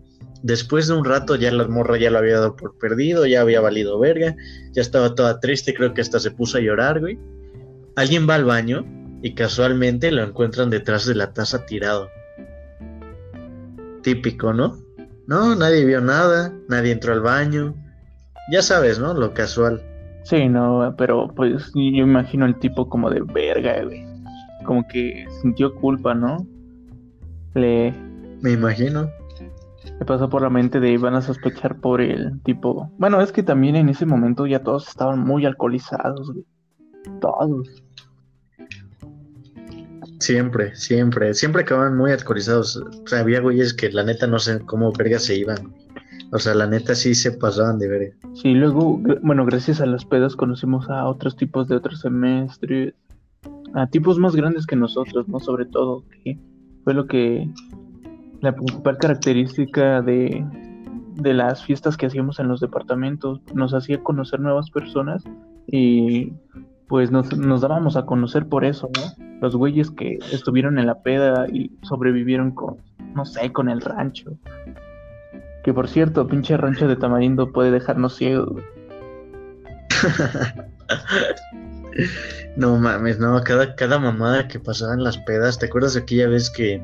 [0.42, 3.60] después de un rato ya la morra ya lo había dado por perdido, ya había
[3.60, 4.36] valido verga,
[4.72, 7.18] ya estaba toda triste, creo que hasta se puso a llorar, güey.
[7.96, 8.84] Alguien va al baño
[9.22, 12.08] y casualmente lo encuentran detrás de la taza tirado.
[14.02, 14.78] Típico, ¿no?
[15.26, 17.74] No, nadie vio nada, nadie entró al baño.
[18.50, 19.12] Ya sabes, ¿no?
[19.14, 19.82] Lo casual.
[20.22, 24.06] Sí, no, pero pues yo imagino el tipo como de verga, güey.
[24.64, 26.46] Como que sintió culpa, ¿no?
[27.54, 27.92] Le...
[28.40, 29.10] Me imagino.
[29.98, 32.90] Le pasó por la mente de iban a sospechar por el tipo...
[32.98, 36.44] Bueno, es que también en ese momento ya todos estaban muy alcoholizados, güey.
[37.20, 37.68] Todos.
[40.20, 42.76] Siempre, siempre, siempre acababan muy alcoholizados.
[42.76, 45.74] O sea, había güeyes que la neta no sé cómo verga se iban.
[46.32, 48.16] O sea, la neta sí se pasaban de verga.
[48.34, 52.94] Sí, luego, bueno, gracias a las pedas conocimos a otros tipos de otros semestres,
[53.74, 55.40] a tipos más grandes que nosotros, ¿no?
[55.40, 56.38] Sobre todo, que
[56.84, 57.48] fue lo que
[58.40, 60.44] la principal característica de,
[61.14, 65.24] de las fiestas que hacíamos en los departamentos nos hacía conocer nuevas personas
[65.66, 66.32] y
[66.88, 69.24] pues nos, nos dábamos a conocer por eso, ¿no?
[69.40, 72.78] Los güeyes que estuvieron en la peda y sobrevivieron con,
[73.14, 74.32] no sé, con el rancho.
[75.62, 78.62] Que por cierto, pinche rancho de Tamarindo puede dejarnos ciegos.
[82.56, 86.50] no mames, no, cada, cada mamada que pasaba en las pedas, ¿te acuerdas aquella vez
[86.50, 86.82] que...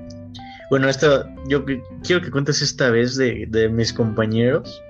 [0.74, 1.64] Bueno, esta, yo
[2.02, 4.82] quiero que cuentes esta vez de, de mis compañeros,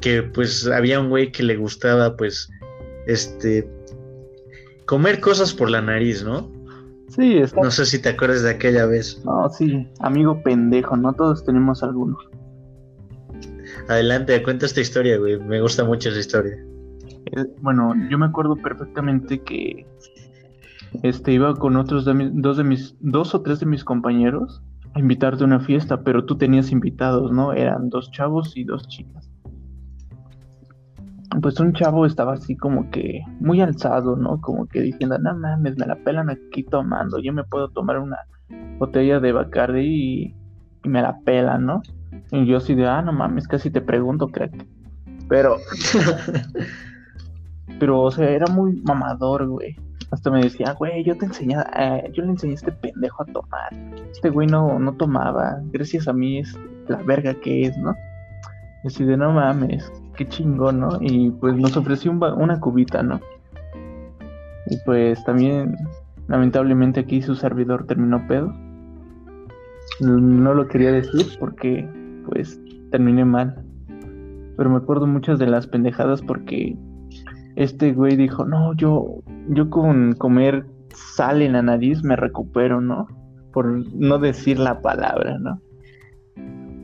[0.00, 2.48] que pues había un güey que le gustaba pues,
[3.08, 3.68] este,
[4.86, 6.48] comer cosas por la nariz, ¿no?
[7.08, 7.60] Sí, está...
[7.60, 9.20] No sé si te acuerdas de aquella vez.
[9.24, 12.24] No, sí, amigo pendejo, no todos tenemos algunos.
[13.88, 15.40] Adelante, cuenta esta historia, güey.
[15.40, 16.56] Me gusta mucho esa historia.
[17.62, 19.84] Bueno, yo me acuerdo perfectamente que
[21.02, 24.62] este iba con otros dos de mis dos o tres de mis compañeros
[24.96, 27.52] invitarte a una fiesta, pero tú tenías invitados, ¿no?
[27.52, 29.28] Eran dos chavos y dos chicas
[31.40, 34.40] pues un chavo estaba así como que muy alzado, ¿no?
[34.40, 38.18] Como que diciendo, no mames, me la pelan aquí tomando, yo me puedo tomar una
[38.78, 40.34] botella de Bacardi y,
[40.84, 41.82] me la pelan, ¿no?
[42.30, 44.66] Y yo así de, ah, no mames, casi te pregunto, crack.
[45.28, 45.56] Pero,
[47.78, 49.76] pero, o sea, era muy mamador, güey.
[50.10, 53.26] Hasta me decía, güey, yo te enseñé, eh, yo le enseñé a este pendejo a
[53.26, 53.68] tomar.
[54.10, 57.94] Este güey no, no tomaba, gracias a mí es la verga que es, ¿no?
[58.84, 60.98] Y así de, no mames qué chingón, ¿no?
[61.00, 63.20] Y pues nos ofreció una cubita, ¿no?
[64.66, 65.76] Y pues también,
[66.26, 68.52] lamentablemente aquí su servidor terminó pedo.
[70.00, 71.88] No lo quería decir porque,
[72.26, 73.64] pues, terminé mal.
[74.56, 76.76] Pero me acuerdo muchas de las pendejadas porque
[77.58, 83.08] este güey dijo, no, yo, yo con comer sal en la nariz me recupero, ¿no?
[83.52, 83.66] Por
[83.96, 85.60] no decir la palabra, ¿no?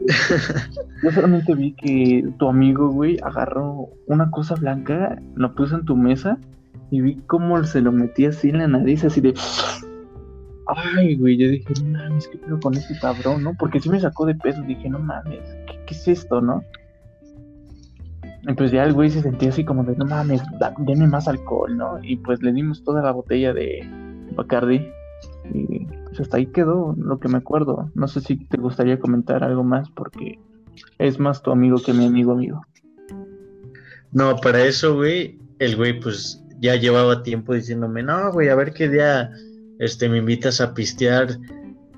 [1.03, 5.97] Yo solamente vi que tu amigo, güey, agarró una cosa blanca, lo puso en tu
[5.97, 6.39] mesa
[6.91, 9.33] y vi cómo se lo metía así en la nariz, así de.
[10.67, 13.55] Ay, güey, yo dije, no mames, ¿qué pedo con este cabrón, no?
[13.59, 15.57] Porque sí me sacó de peso, dije, no mames,
[15.87, 16.63] ¿qué, es esto, no?
[18.57, 21.99] Pues ya el güey se sentía así como de, no mames, dame más alcohol, ¿no?
[22.03, 23.89] Y pues le dimos toda la botella de
[24.35, 24.87] Bacardi.
[25.53, 27.91] Y pues hasta ahí quedó lo que me acuerdo.
[27.95, 30.39] No sé si te gustaría comentar algo más porque
[30.99, 32.63] es más tu amigo que mi amigo amigo.
[34.13, 38.73] No, para eso, güey, el güey pues ya llevaba tiempo diciéndome, no, güey, a ver
[38.73, 39.31] qué día
[39.79, 41.39] este, me invitas a pistear.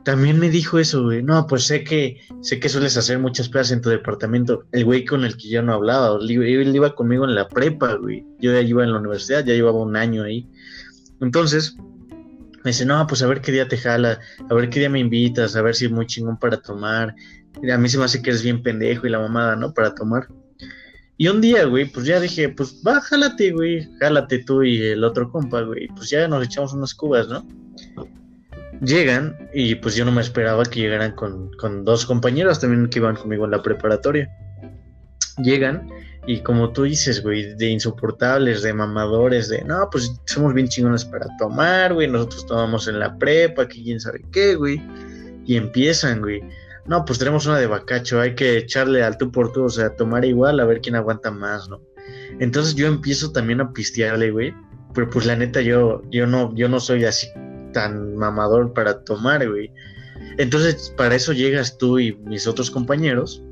[0.07, 1.21] También me dijo eso, güey.
[1.21, 4.63] No, pues sé que sé que sueles hacer muchas plazas en tu departamento.
[4.71, 6.31] El güey con el que yo no hablaba, él
[6.77, 8.25] iba conmigo en la prepa, güey.
[8.39, 10.49] Yo ya iba en la universidad, ya llevaba un año ahí.
[11.21, 11.75] Entonces,
[12.63, 15.01] me dice, no, pues a ver qué día te jala, a ver qué día me
[15.01, 17.13] invitas, a ver si es muy chingón para tomar.
[17.69, 19.75] A mí se me hace que eres bien pendejo y la mamada, ¿no?
[19.75, 20.29] Para tomar.
[21.17, 25.03] Y un día, güey, pues ya dije, pues va, jálate, güey, jálate tú y el
[25.03, 25.89] otro compa, güey.
[25.97, 27.45] Pues ya nos echamos unas cubas, ¿no?
[28.83, 32.99] Llegan y pues yo no me esperaba que llegaran con, con dos compañeros también que
[32.99, 34.29] iban conmigo en la preparatoria.
[35.39, 35.89] Llegan
[36.27, 41.05] y como tú dices, güey, de insoportables, de mamadores, de no, pues somos bien chingones
[41.05, 44.83] para tomar, güey, nosotros tomamos en la prepa, que quién sabe qué, güey.
[45.47, 46.43] Y empiezan, güey.
[46.87, 49.95] No, pues tenemos una de bacacho, hay que echarle al tú por tú, o sea,
[49.95, 51.81] tomar igual, a ver quién aguanta más, ¿no?
[52.41, 54.55] Entonces yo empiezo también a pistearle, güey.
[54.95, 57.29] Pero pues la neta, yo, yo no, yo no soy así
[57.77, 59.71] tan mamador para tomar, güey.
[60.39, 63.43] Entonces, para eso llegas tú y mis otros compañeros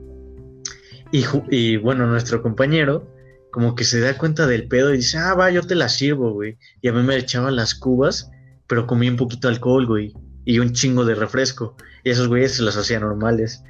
[1.12, 3.06] y, bueno, nuestro compañero
[3.50, 6.32] como que se da cuenta del pedo y dice, ah, va, yo te la sirvo,
[6.32, 6.56] güey.
[6.80, 8.30] Y a mí me echaban las cubas,
[8.66, 10.14] pero comí un poquito de alcohol, güey.
[10.46, 11.76] Y un chingo de refresco.
[12.02, 13.62] Y esos güeyes se las hacían normales.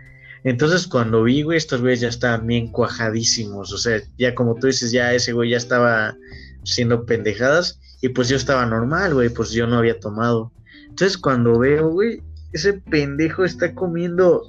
[0.44, 3.72] Entonces cuando vi, güey, estos güeyes ya estaban bien cuajadísimos.
[3.72, 6.16] O sea, ya como tú dices, ya ese güey ya estaba
[6.64, 7.81] siendo pendejadas.
[8.00, 10.53] Y pues yo estaba normal, güey, pues yo no había tomado.
[10.88, 12.22] Entonces cuando veo, güey,
[12.53, 14.42] ese pendejo está comiendo...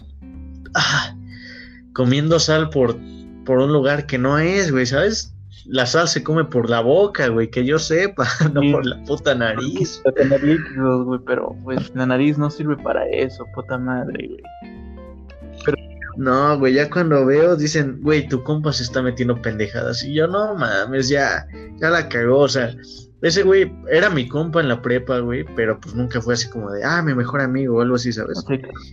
[0.73, 1.15] Ah,
[1.93, 2.97] comiendo sal por,
[3.45, 5.33] por un lugar que no es, güey, ¿sabes?
[5.65, 9.33] La sal se come por la boca, güey, que yo sepa, no por la puta
[9.33, 10.01] nariz.
[10.15, 14.43] Tener líquidos, güey, pero pues la nariz no sirve para eso, puta madre, güey.
[15.65, 15.94] Pero...
[16.17, 20.03] No, güey, ya cuando veo dicen, güey, tu compa se está metiendo pendejadas.
[20.03, 21.45] Y yo, no mames, ya,
[21.81, 22.75] ya la cagó, o sea,
[23.21, 26.71] ese güey era mi compa en la prepa, güey, pero pues nunca fue así como
[26.71, 28.43] de, ah, mi mejor amigo o algo así, ¿sabes?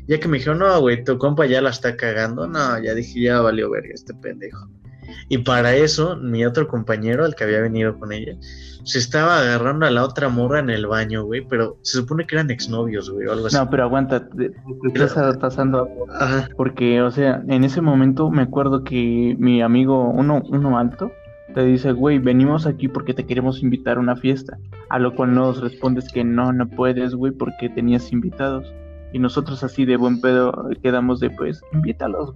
[0.06, 3.20] Ya que me dijeron, no, güey, tu compa ya la está cagando, no, ya dije,
[3.20, 4.68] ya valió verga este pendejo.
[5.28, 8.36] Y para eso, mi otro compañero, el que había venido con ella,
[8.84, 12.34] se estaba agarrando a la otra morra en el baño, güey, pero se supone que
[12.34, 13.56] eran exnovios, güey, o algo así.
[13.56, 14.52] No, pero aguanta, te,
[14.94, 15.88] estás pasando
[16.18, 16.48] Ajá.
[16.56, 21.12] Porque, o sea, en ese momento me acuerdo que mi amigo, uno, uno alto,
[21.54, 24.58] te dice, güey, venimos aquí porque te queremos invitar a una fiesta.
[24.88, 28.72] A lo cual nos respondes que no, no puedes, güey, porque tenías invitados.
[29.12, 32.34] Y nosotros así de buen pedo quedamos de, pues, invítalos.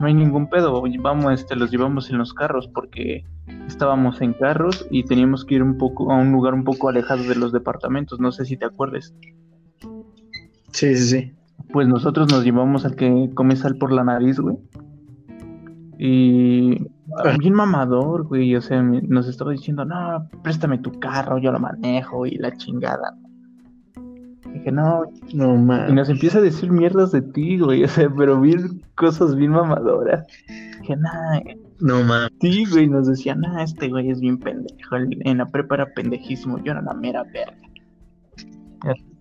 [0.00, 3.24] No hay ningún pedo, vamos, este, los llevamos en los carros porque
[3.66, 7.22] estábamos en carros y teníamos que ir un poco a un lugar un poco alejado
[7.24, 8.18] de los departamentos.
[8.18, 9.14] No sé si te acuerdes.
[10.72, 11.32] Sí, sí, sí.
[11.72, 14.56] Pues nosotros nos llevamos al que come sal por la nariz, güey.
[15.98, 16.86] Y
[17.38, 18.56] bien mamador, güey.
[18.56, 23.16] O sea, nos estaba diciendo, no, préstame tu carro, yo lo manejo y la chingada.
[24.64, 25.02] Dije, no,
[25.34, 25.90] no mames.
[25.90, 27.84] Y nos empieza a decir mierdas de ti, güey.
[27.84, 30.26] O sea, pero bien cosas bien mamadoras.
[30.80, 31.40] Dije, nah.
[31.80, 32.32] No mames.
[32.40, 32.88] Sí, güey.
[32.88, 34.96] Nos decía, nah, este güey es bien pendejo.
[34.96, 36.62] En la prepa era pendejísimo.
[36.64, 37.56] Yo era la mera verga.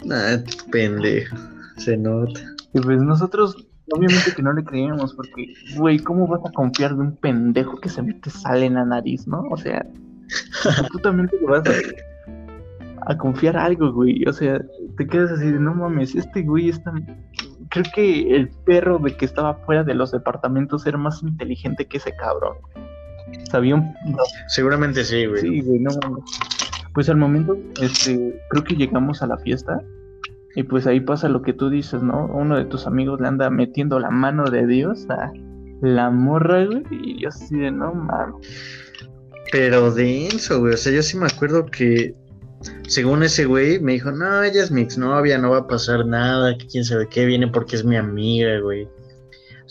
[0.06, 0.38] Nah,
[0.72, 1.36] pendejo.
[1.76, 2.39] Se nota.
[2.74, 7.02] Y pues nosotros Obviamente que no le creíamos, porque, güey, ¿cómo vas a confiar de
[7.02, 9.41] un pendejo que se mete sale en la nariz, no?
[9.52, 9.86] O sea,
[10.91, 11.74] tú también te vas a,
[13.06, 14.24] a, confiar algo, güey.
[14.26, 14.60] O sea,
[14.97, 16.93] te quedas así de, no mames, este güey está...
[17.70, 21.97] Creo que el perro de que estaba fuera de los departamentos era más inteligente que
[21.97, 22.58] ese cabrón.
[23.49, 23.93] Sabía un...
[24.47, 25.41] Seguramente sí, güey.
[25.41, 26.24] Sí, güey, no mames.
[26.93, 29.82] Pues al momento, este, creo que llegamos a la fiesta
[30.56, 32.28] y pues ahí pasa lo que tú dices, ¿no?
[32.28, 35.32] Uno de tus amigos le anda metiendo la mano de Dios a
[35.82, 38.47] La morra, güey, y yo así de no mames.
[39.51, 40.74] Pero denso, güey.
[40.74, 42.16] O sea, yo sí me acuerdo que,
[42.88, 46.55] según ese güey, me dijo, no, ella es mi exnovia, no va a pasar nada,
[46.57, 48.88] quién sabe qué, viene porque es mi amiga, güey.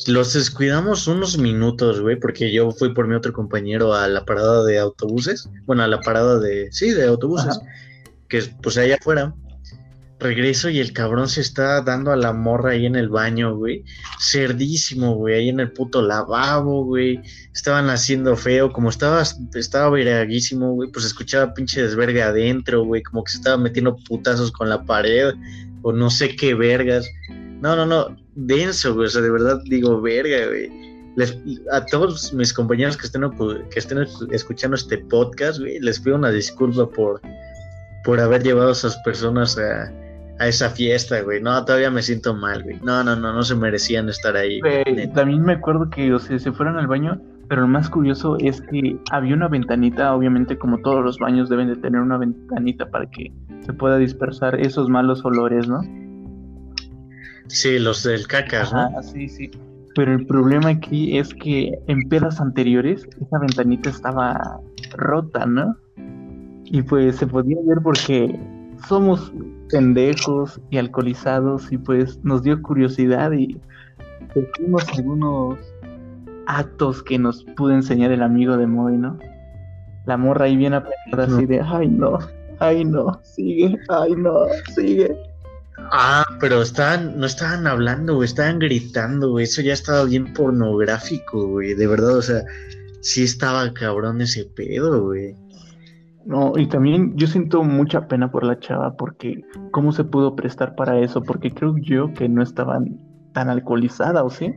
[0.06, 4.64] Los descuidamos unos minutos, güey, porque yo fui por mi otro compañero a la parada
[4.64, 5.48] de autobuses.
[5.66, 7.60] Bueno, a la parada de, sí, de autobuses,
[8.28, 9.34] que es pues allá afuera
[10.22, 13.84] regreso y el cabrón se está dando a la morra ahí en el baño, güey.
[14.18, 17.20] Cerdísimo, güey, ahí en el puto lavabo, güey.
[17.54, 19.22] Estaban haciendo feo, como estaba,
[19.54, 24.50] estaba viraguísimo, güey, pues escuchaba pinche desverga adentro, güey, como que se estaba metiendo putazos
[24.50, 25.34] con la pared,
[25.82, 27.06] o no sé qué vergas.
[27.60, 30.70] No, no, no, denso, güey, o sea, de verdad digo, verga, güey.
[31.72, 33.22] a todos mis compañeros que estén,
[33.70, 37.20] que estén escuchando este podcast, güey, les pido una disculpa por,
[38.04, 39.92] por haber llevado a esas personas a,
[40.42, 41.40] a esa fiesta, güey.
[41.40, 42.78] No, todavía me siento mal, güey.
[42.82, 44.60] No, no, no, no se merecían estar ahí.
[45.14, 48.60] también me acuerdo que, o sea, se fueron al baño, pero lo más curioso es
[48.62, 53.08] que había una ventanita, obviamente como todos los baños deben de tener una ventanita para
[53.08, 55.80] que se pueda dispersar esos malos olores, ¿no?
[57.46, 59.02] Sí, los del caca, ¿no?
[59.02, 59.50] sí, sí.
[59.94, 64.60] Pero el problema aquí es que en pedas anteriores esa ventanita estaba
[64.96, 65.76] rota, ¿no?
[66.64, 68.40] Y pues se podía ver porque
[68.88, 69.32] somos
[69.72, 73.58] pendejos y alcoholizados y pues nos dio curiosidad y
[74.36, 75.58] hicimos algunos
[76.46, 79.18] actos que nos pudo enseñar el amigo de Moy, ¿no?
[80.04, 82.18] La morra ahí bien apretada así de, ay no,
[82.58, 84.44] ay no, sigue, ay no,
[84.74, 85.16] sigue.
[85.90, 91.48] Ah, pero estaban, no estaban hablando, güey, estaban gritando, güey, eso ya estaba bien pornográfico,
[91.48, 92.42] güey, de verdad, o sea,
[93.00, 95.34] sí estaba cabrón ese pedo, güey.
[96.24, 100.76] No, y también yo siento mucha pena por la chava porque cómo se pudo prestar
[100.76, 103.00] para eso, porque creo yo que no estaban
[103.32, 104.54] tan alcoholizada, ¿o sí?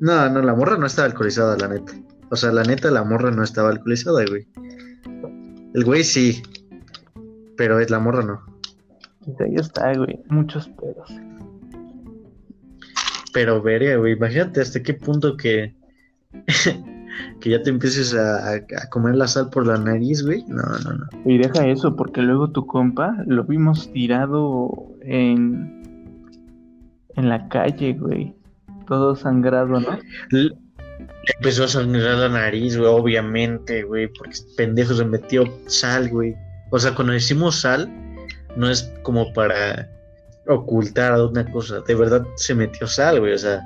[0.00, 1.92] No, no, la morra no estaba alcoholizada, la neta.
[2.30, 4.46] O sea, la neta, la morra no estaba alcoholizada, güey.
[5.74, 6.42] El güey sí,
[7.56, 8.40] pero es la morra no.
[9.26, 11.12] Y ahí está, güey, muchos pedos.
[13.32, 15.74] Pero vería, güey, imagínate hasta qué punto que
[17.40, 18.60] que ya te empieces a,
[18.90, 20.44] comer la sal por la nariz, güey.
[20.48, 21.06] No, no, no.
[21.24, 24.70] Y deja eso, porque luego tu compa lo vimos tirado
[25.02, 25.82] en,
[27.14, 28.34] en la calle, güey.
[28.86, 29.98] Todo sangrado, ¿no?
[31.38, 36.36] empezó a sangrar la nariz, güey, obviamente, güey, porque pendejo se metió sal, güey.
[36.70, 37.90] O sea, cuando decimos sal,
[38.56, 39.90] no es como para
[40.46, 41.80] ocultar una cosa.
[41.80, 43.62] De verdad se metió sal, güey, o sea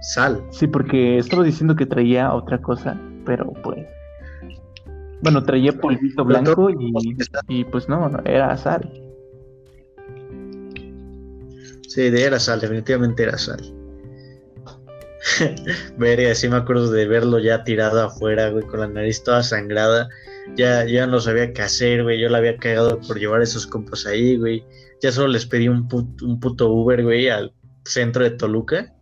[0.00, 0.42] sal.
[0.50, 3.86] Sí, porque estaba diciendo que traía otra cosa, pero pues.
[5.22, 6.70] Bueno, traía polvito blanco
[7.48, 8.90] y, pues no, era sal.
[11.88, 13.60] Sí, era sal, definitivamente era sal.
[15.98, 20.08] Verga, sí me acuerdo de verlo ya tirado afuera, güey, con la nariz toda sangrada.
[20.56, 22.18] Ya, ya no sabía qué hacer, güey.
[22.18, 24.64] Yo la había cagado por llevar esos compas ahí, güey.
[25.02, 25.86] Ya solo les pedí un,
[26.22, 27.52] un puto Uber, güey, al
[27.84, 28.94] centro de Toluca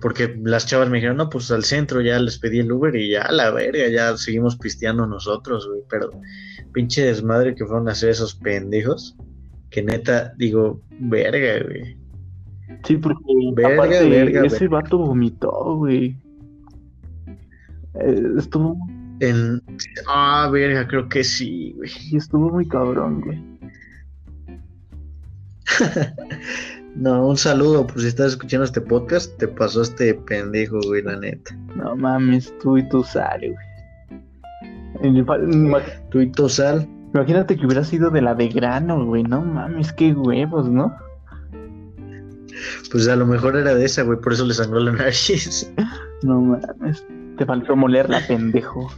[0.00, 3.10] porque las chavas me dijeron, no, pues al centro ya les pedí el Uber y
[3.10, 5.82] ya a la verga, ya seguimos pisteando nosotros, güey.
[5.90, 6.10] Pero
[6.72, 9.16] pinche desmadre que fueron a hacer esos pendejos,
[9.70, 11.98] que neta, digo, verga, güey.
[12.84, 13.24] Sí, porque
[13.54, 16.16] verga, verga, ese vato vomitó, güey.
[17.94, 18.76] Eh, estuvo.
[19.20, 19.60] En...
[20.06, 21.90] Ah, verga, creo que sí, güey.
[22.12, 23.42] Y estuvo muy cabrón, güey.
[26.96, 29.36] No, un saludo por si estás escuchando este podcast.
[29.38, 31.54] Te pasó este pendejo, güey, la neta.
[31.76, 33.54] No mames, tú y tu sal, güey.
[36.10, 36.88] Tú y tu sal.
[37.14, 39.22] Imagínate que hubiera sido de la de grano, güey.
[39.22, 40.92] No mames, qué huevos, ¿no?
[42.90, 45.72] Pues a lo mejor era de esa, güey, por eso le sangró la nariz.
[46.24, 48.90] No mames, te faltó molerla, pendejo.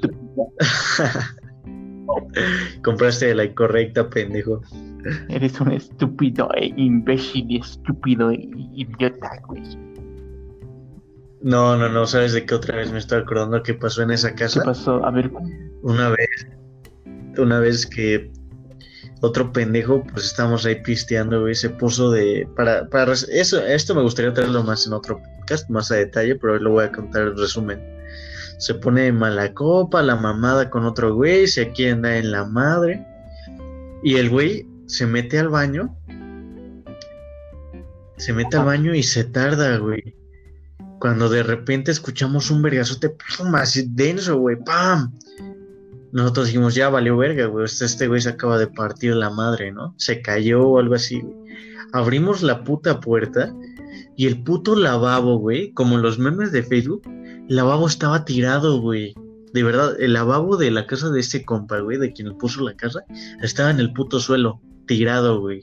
[2.82, 4.62] Compraste la incorrecta, pendejo.
[5.28, 9.62] Eres un estúpido e imbécil y estúpido e idiota, güey.
[11.40, 14.34] No, no, no, ¿sabes de qué otra vez me estoy acordando qué pasó en esa
[14.34, 14.60] casa?
[14.60, 15.04] ¿Qué pasó?
[15.04, 15.30] A ver.
[15.82, 16.48] Una vez,
[17.36, 18.30] una vez que
[19.20, 24.02] otro pendejo, pues estábamos ahí pisteando, güey, se puso de, para, para, eso, esto me
[24.02, 27.22] gustaría traerlo más en otro podcast, más a detalle, pero hoy lo voy a contar
[27.22, 27.80] el resumen.
[28.58, 33.04] Se pone mala copa, la mamada con otro güey, se anda en la madre,
[34.02, 35.94] y el güey se mete al baño.
[38.16, 40.16] Se mete al baño y se tarda, güey.
[40.98, 45.12] Cuando de repente escuchamos un vergazote, pum, así denso, güey, ¡pam!
[46.10, 47.66] Nosotros dijimos, ya valió verga, güey.
[47.66, 49.94] Este, este güey se acaba de partir la madre, ¿no?
[49.98, 51.36] Se cayó o algo así, güey.
[51.92, 53.54] Abrimos la puta puerta
[54.16, 59.14] Y el puto lavabo, güey, como los memes de Facebook, el lavabo estaba tirado, güey.
[59.52, 62.74] De verdad, el lavabo de la casa de ese compa, güey, de quien puso la
[62.74, 63.04] casa,
[63.42, 65.62] estaba en el puto suelo, tirado, güey.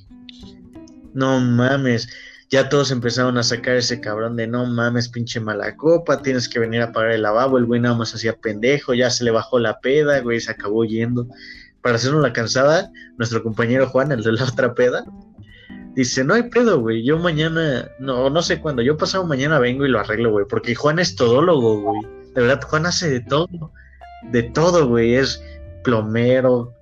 [1.13, 2.07] No mames.
[2.49, 6.59] Ya todos empezaron a sacar ese cabrón de no mames, pinche mala copa, tienes que
[6.59, 7.57] venir a pagar el lavabo.
[7.57, 10.85] El güey nada más hacía pendejo, ya se le bajó la peda, güey, se acabó
[10.85, 11.27] yendo.
[11.81, 15.03] Para hacernos la cansada, nuestro compañero Juan, el de la otra peda,
[15.95, 17.03] Dice, no hay pedo, güey.
[17.05, 18.81] Yo mañana, no, no sé cuándo.
[18.81, 20.45] Yo pasado mañana vengo y lo arreglo, güey.
[20.45, 22.01] Porque Juan es todólogo, güey.
[22.33, 23.71] De verdad, Juan hace de todo.
[24.29, 25.15] De todo, güey.
[25.15, 25.41] Es
[25.85, 26.73] plomero,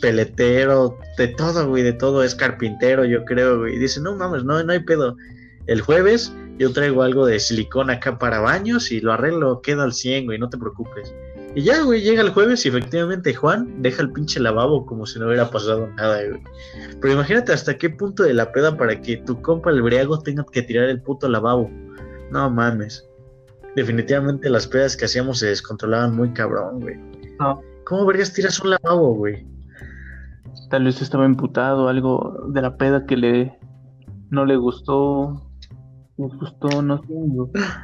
[0.00, 1.82] peletero, de todo, güey.
[1.82, 2.22] De todo.
[2.22, 3.78] Es carpintero, yo creo, güey.
[3.78, 5.16] Dice, no mames, no, no hay pedo.
[5.66, 9.60] El jueves yo traigo algo de silicón acá para baños y lo arreglo.
[9.62, 10.38] Queda al 100, güey.
[10.38, 11.14] No te preocupes.
[11.54, 15.18] Y ya, güey, llega el jueves y efectivamente Juan deja el pinche lavabo como si
[15.18, 16.42] no hubiera pasado nada, güey.
[17.00, 20.44] Pero imagínate hasta qué punto de la peda para que tu compa el briago tenga
[20.52, 21.70] que tirar el puto lavabo.
[22.30, 23.08] No mames.
[23.74, 26.96] Definitivamente las pedas que hacíamos se descontrolaban muy cabrón, güey.
[27.38, 27.62] No.
[27.84, 29.46] ¿Cómo verías tiras un lavabo, güey?
[30.70, 33.58] Tal vez estaba emputado, algo de la peda que le
[34.30, 35.50] no le gustó,
[36.18, 37.14] me gustó, no sé.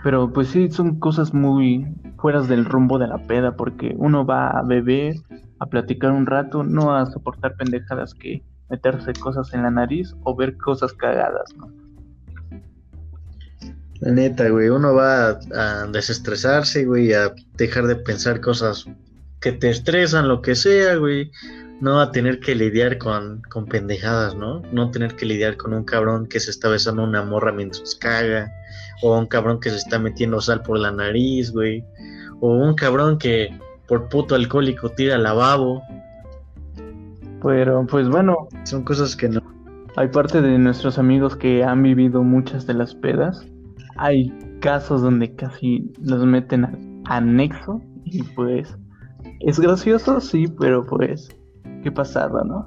[0.03, 1.87] Pero pues sí, son cosas muy
[2.19, 5.15] fueras del rumbo de la peda, porque uno va a beber,
[5.61, 10.35] a platicar un rato, no a soportar pendejadas que meterse cosas en la nariz o
[10.37, 11.73] ver cosas cagadas, ¿no?
[14.01, 18.87] La neta, güey, uno va a, desestresarse, güey, a dejar de pensar cosas
[19.41, 21.31] que te estresan, lo que sea, güey
[21.81, 24.63] no a tener que lidiar con, con pendejadas, ¿no?
[24.73, 28.51] No tener que lidiar con un cabrón que se está besando una morra mientras caga,
[29.03, 31.85] o un cabrón que se está metiendo sal por la nariz, güey,
[32.41, 35.83] o un cabrón que por puto alcohólico tira lavabo.
[37.43, 39.43] Pero pues bueno, son cosas que no.
[39.97, 43.47] Hay parte de nuestros amigos que han vivido muchas de las pedas.
[43.97, 48.75] Hay casos donde casi los meten al anexo y pues
[49.41, 51.29] es gracioso, sí, pero pues
[51.85, 52.67] qué pasada, ¿no?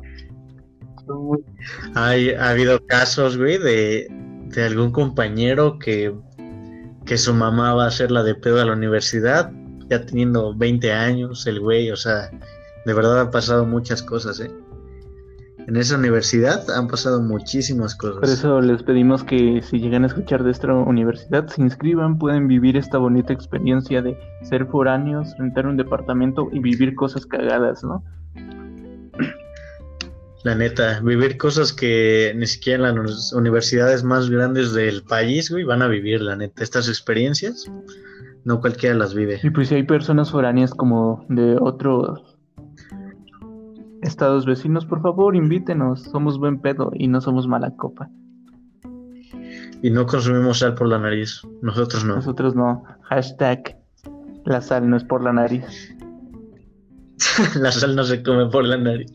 [1.96, 4.08] Hay, ha habido casos, güey, de,
[4.46, 6.14] de algún compañero que,
[7.06, 9.52] que su mamá va a hacer la de pedo a la universidad,
[9.90, 12.30] ya teniendo 20 años, el güey, o sea,
[12.86, 14.52] de verdad han pasado muchas cosas, ¿eh?
[15.68, 18.20] En esa universidad han pasado muchísimas cosas.
[18.22, 22.48] Por eso les pedimos que si llegan a escuchar de esta universidad, se inscriban, pueden
[22.48, 28.02] vivir esta bonita experiencia de ser foráneos, rentar un departamento y vivir cosas cagadas, ¿no?
[30.44, 35.64] La neta, vivir cosas que ni siquiera en las universidades más grandes del país, güey,
[35.64, 36.64] van a vivir, la neta.
[36.64, 37.66] Estas experiencias,
[38.46, 39.40] no cualquiera las vive.
[39.44, 42.38] Y pues si hay personas foráneas como de otros
[44.04, 46.04] estados vecinos, por favor, invítenos.
[46.04, 48.10] Somos buen pedo y no somos mala copa.
[49.82, 51.42] Y no consumimos sal por la nariz.
[51.62, 52.16] Nosotros no.
[52.16, 52.84] Nosotros no.
[53.04, 53.78] Hashtag
[54.46, 55.94] la sal no es por la nariz.
[57.56, 59.12] la sal no se come por la nariz.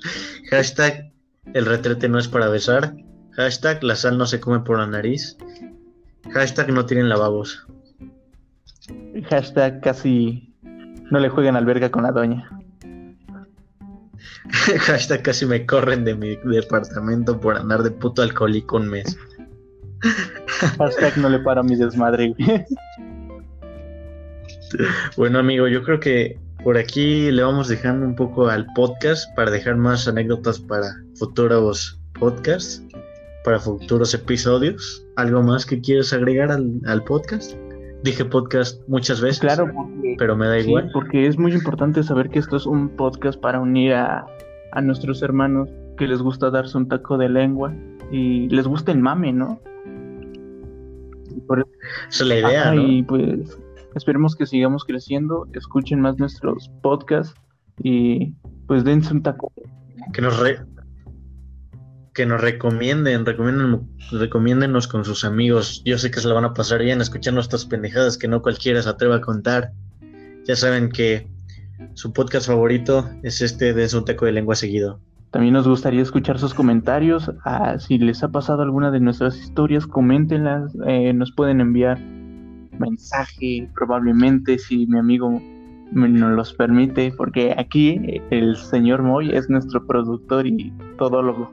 [0.50, 1.12] Hashtag
[1.54, 2.94] el retrete no es para besar.
[3.32, 5.36] Hashtag la sal no se come por la nariz.
[6.32, 7.66] Hashtag no tienen lavabos.
[9.28, 10.54] Hashtag casi
[11.10, 12.48] no le jueguen alberga con la doña.
[14.86, 19.16] Hashtag casi me corren de mi departamento por andar de puto alcohólico un mes.
[20.78, 22.34] Hashtag no le paro mi desmadre.
[25.16, 29.50] bueno amigo, yo creo que por aquí le vamos dejando un poco al podcast para
[29.50, 30.86] dejar más anécdotas para
[31.16, 32.84] futuros podcasts,
[33.44, 35.04] para futuros episodios.
[35.16, 37.56] ¿Algo más que quieres agregar al, podcast?
[38.04, 39.68] Dije podcast muchas veces, claro,
[40.18, 40.90] pero me da igual.
[40.92, 44.26] porque es muy importante saber que esto es un podcast para unir a,
[44.72, 47.72] a nuestros hermanos que les gusta darse un taco de lengua
[48.10, 49.60] y les gusta el mame, ¿no?
[52.08, 52.82] Esa es la idea, ¿no?
[52.82, 53.58] Y pues
[53.94, 57.34] Esperemos que sigamos creciendo, escuchen más nuestros podcasts
[57.82, 58.34] y
[58.66, 59.52] pues dense un taco.
[60.12, 60.42] Que nos
[62.14, 65.82] que nos recomienden, recomienden, recomiéndenos con sus amigos.
[65.84, 68.82] Yo sé que se la van a pasar bien escuchando estas pendejadas que no cualquiera
[68.82, 69.72] se atreva a contar.
[70.44, 71.28] Ya saben que
[71.94, 75.00] su podcast favorito es este de un taco de lengua seguido.
[75.30, 77.30] También nos gustaría escuchar sus comentarios.
[77.44, 80.76] Ah, si les ha pasado alguna de nuestras historias, coméntenlas.
[80.86, 81.98] Eh, nos pueden enviar
[82.78, 85.40] mensaje, probablemente si mi amigo
[85.92, 91.52] nos los permite, porque aquí el señor Moy es nuestro productor y todólogo.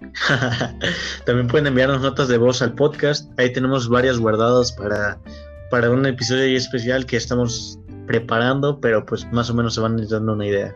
[1.26, 3.30] También pueden enviarnos notas de voz al podcast.
[3.38, 5.18] Ahí tenemos varias guardadas para,
[5.70, 10.32] para un episodio especial que estamos preparando, pero pues más o menos se van dando
[10.32, 10.74] una idea.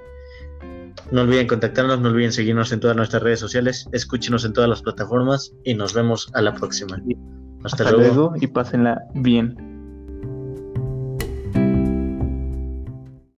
[1.10, 4.82] No olviden contactarnos, no olviden seguirnos en todas nuestras redes sociales, escúchenos en todas las
[4.82, 7.00] plataformas y nos vemos a la próxima.
[7.64, 8.14] Hasta, Hasta luego.
[8.14, 9.75] luego y pásenla bien.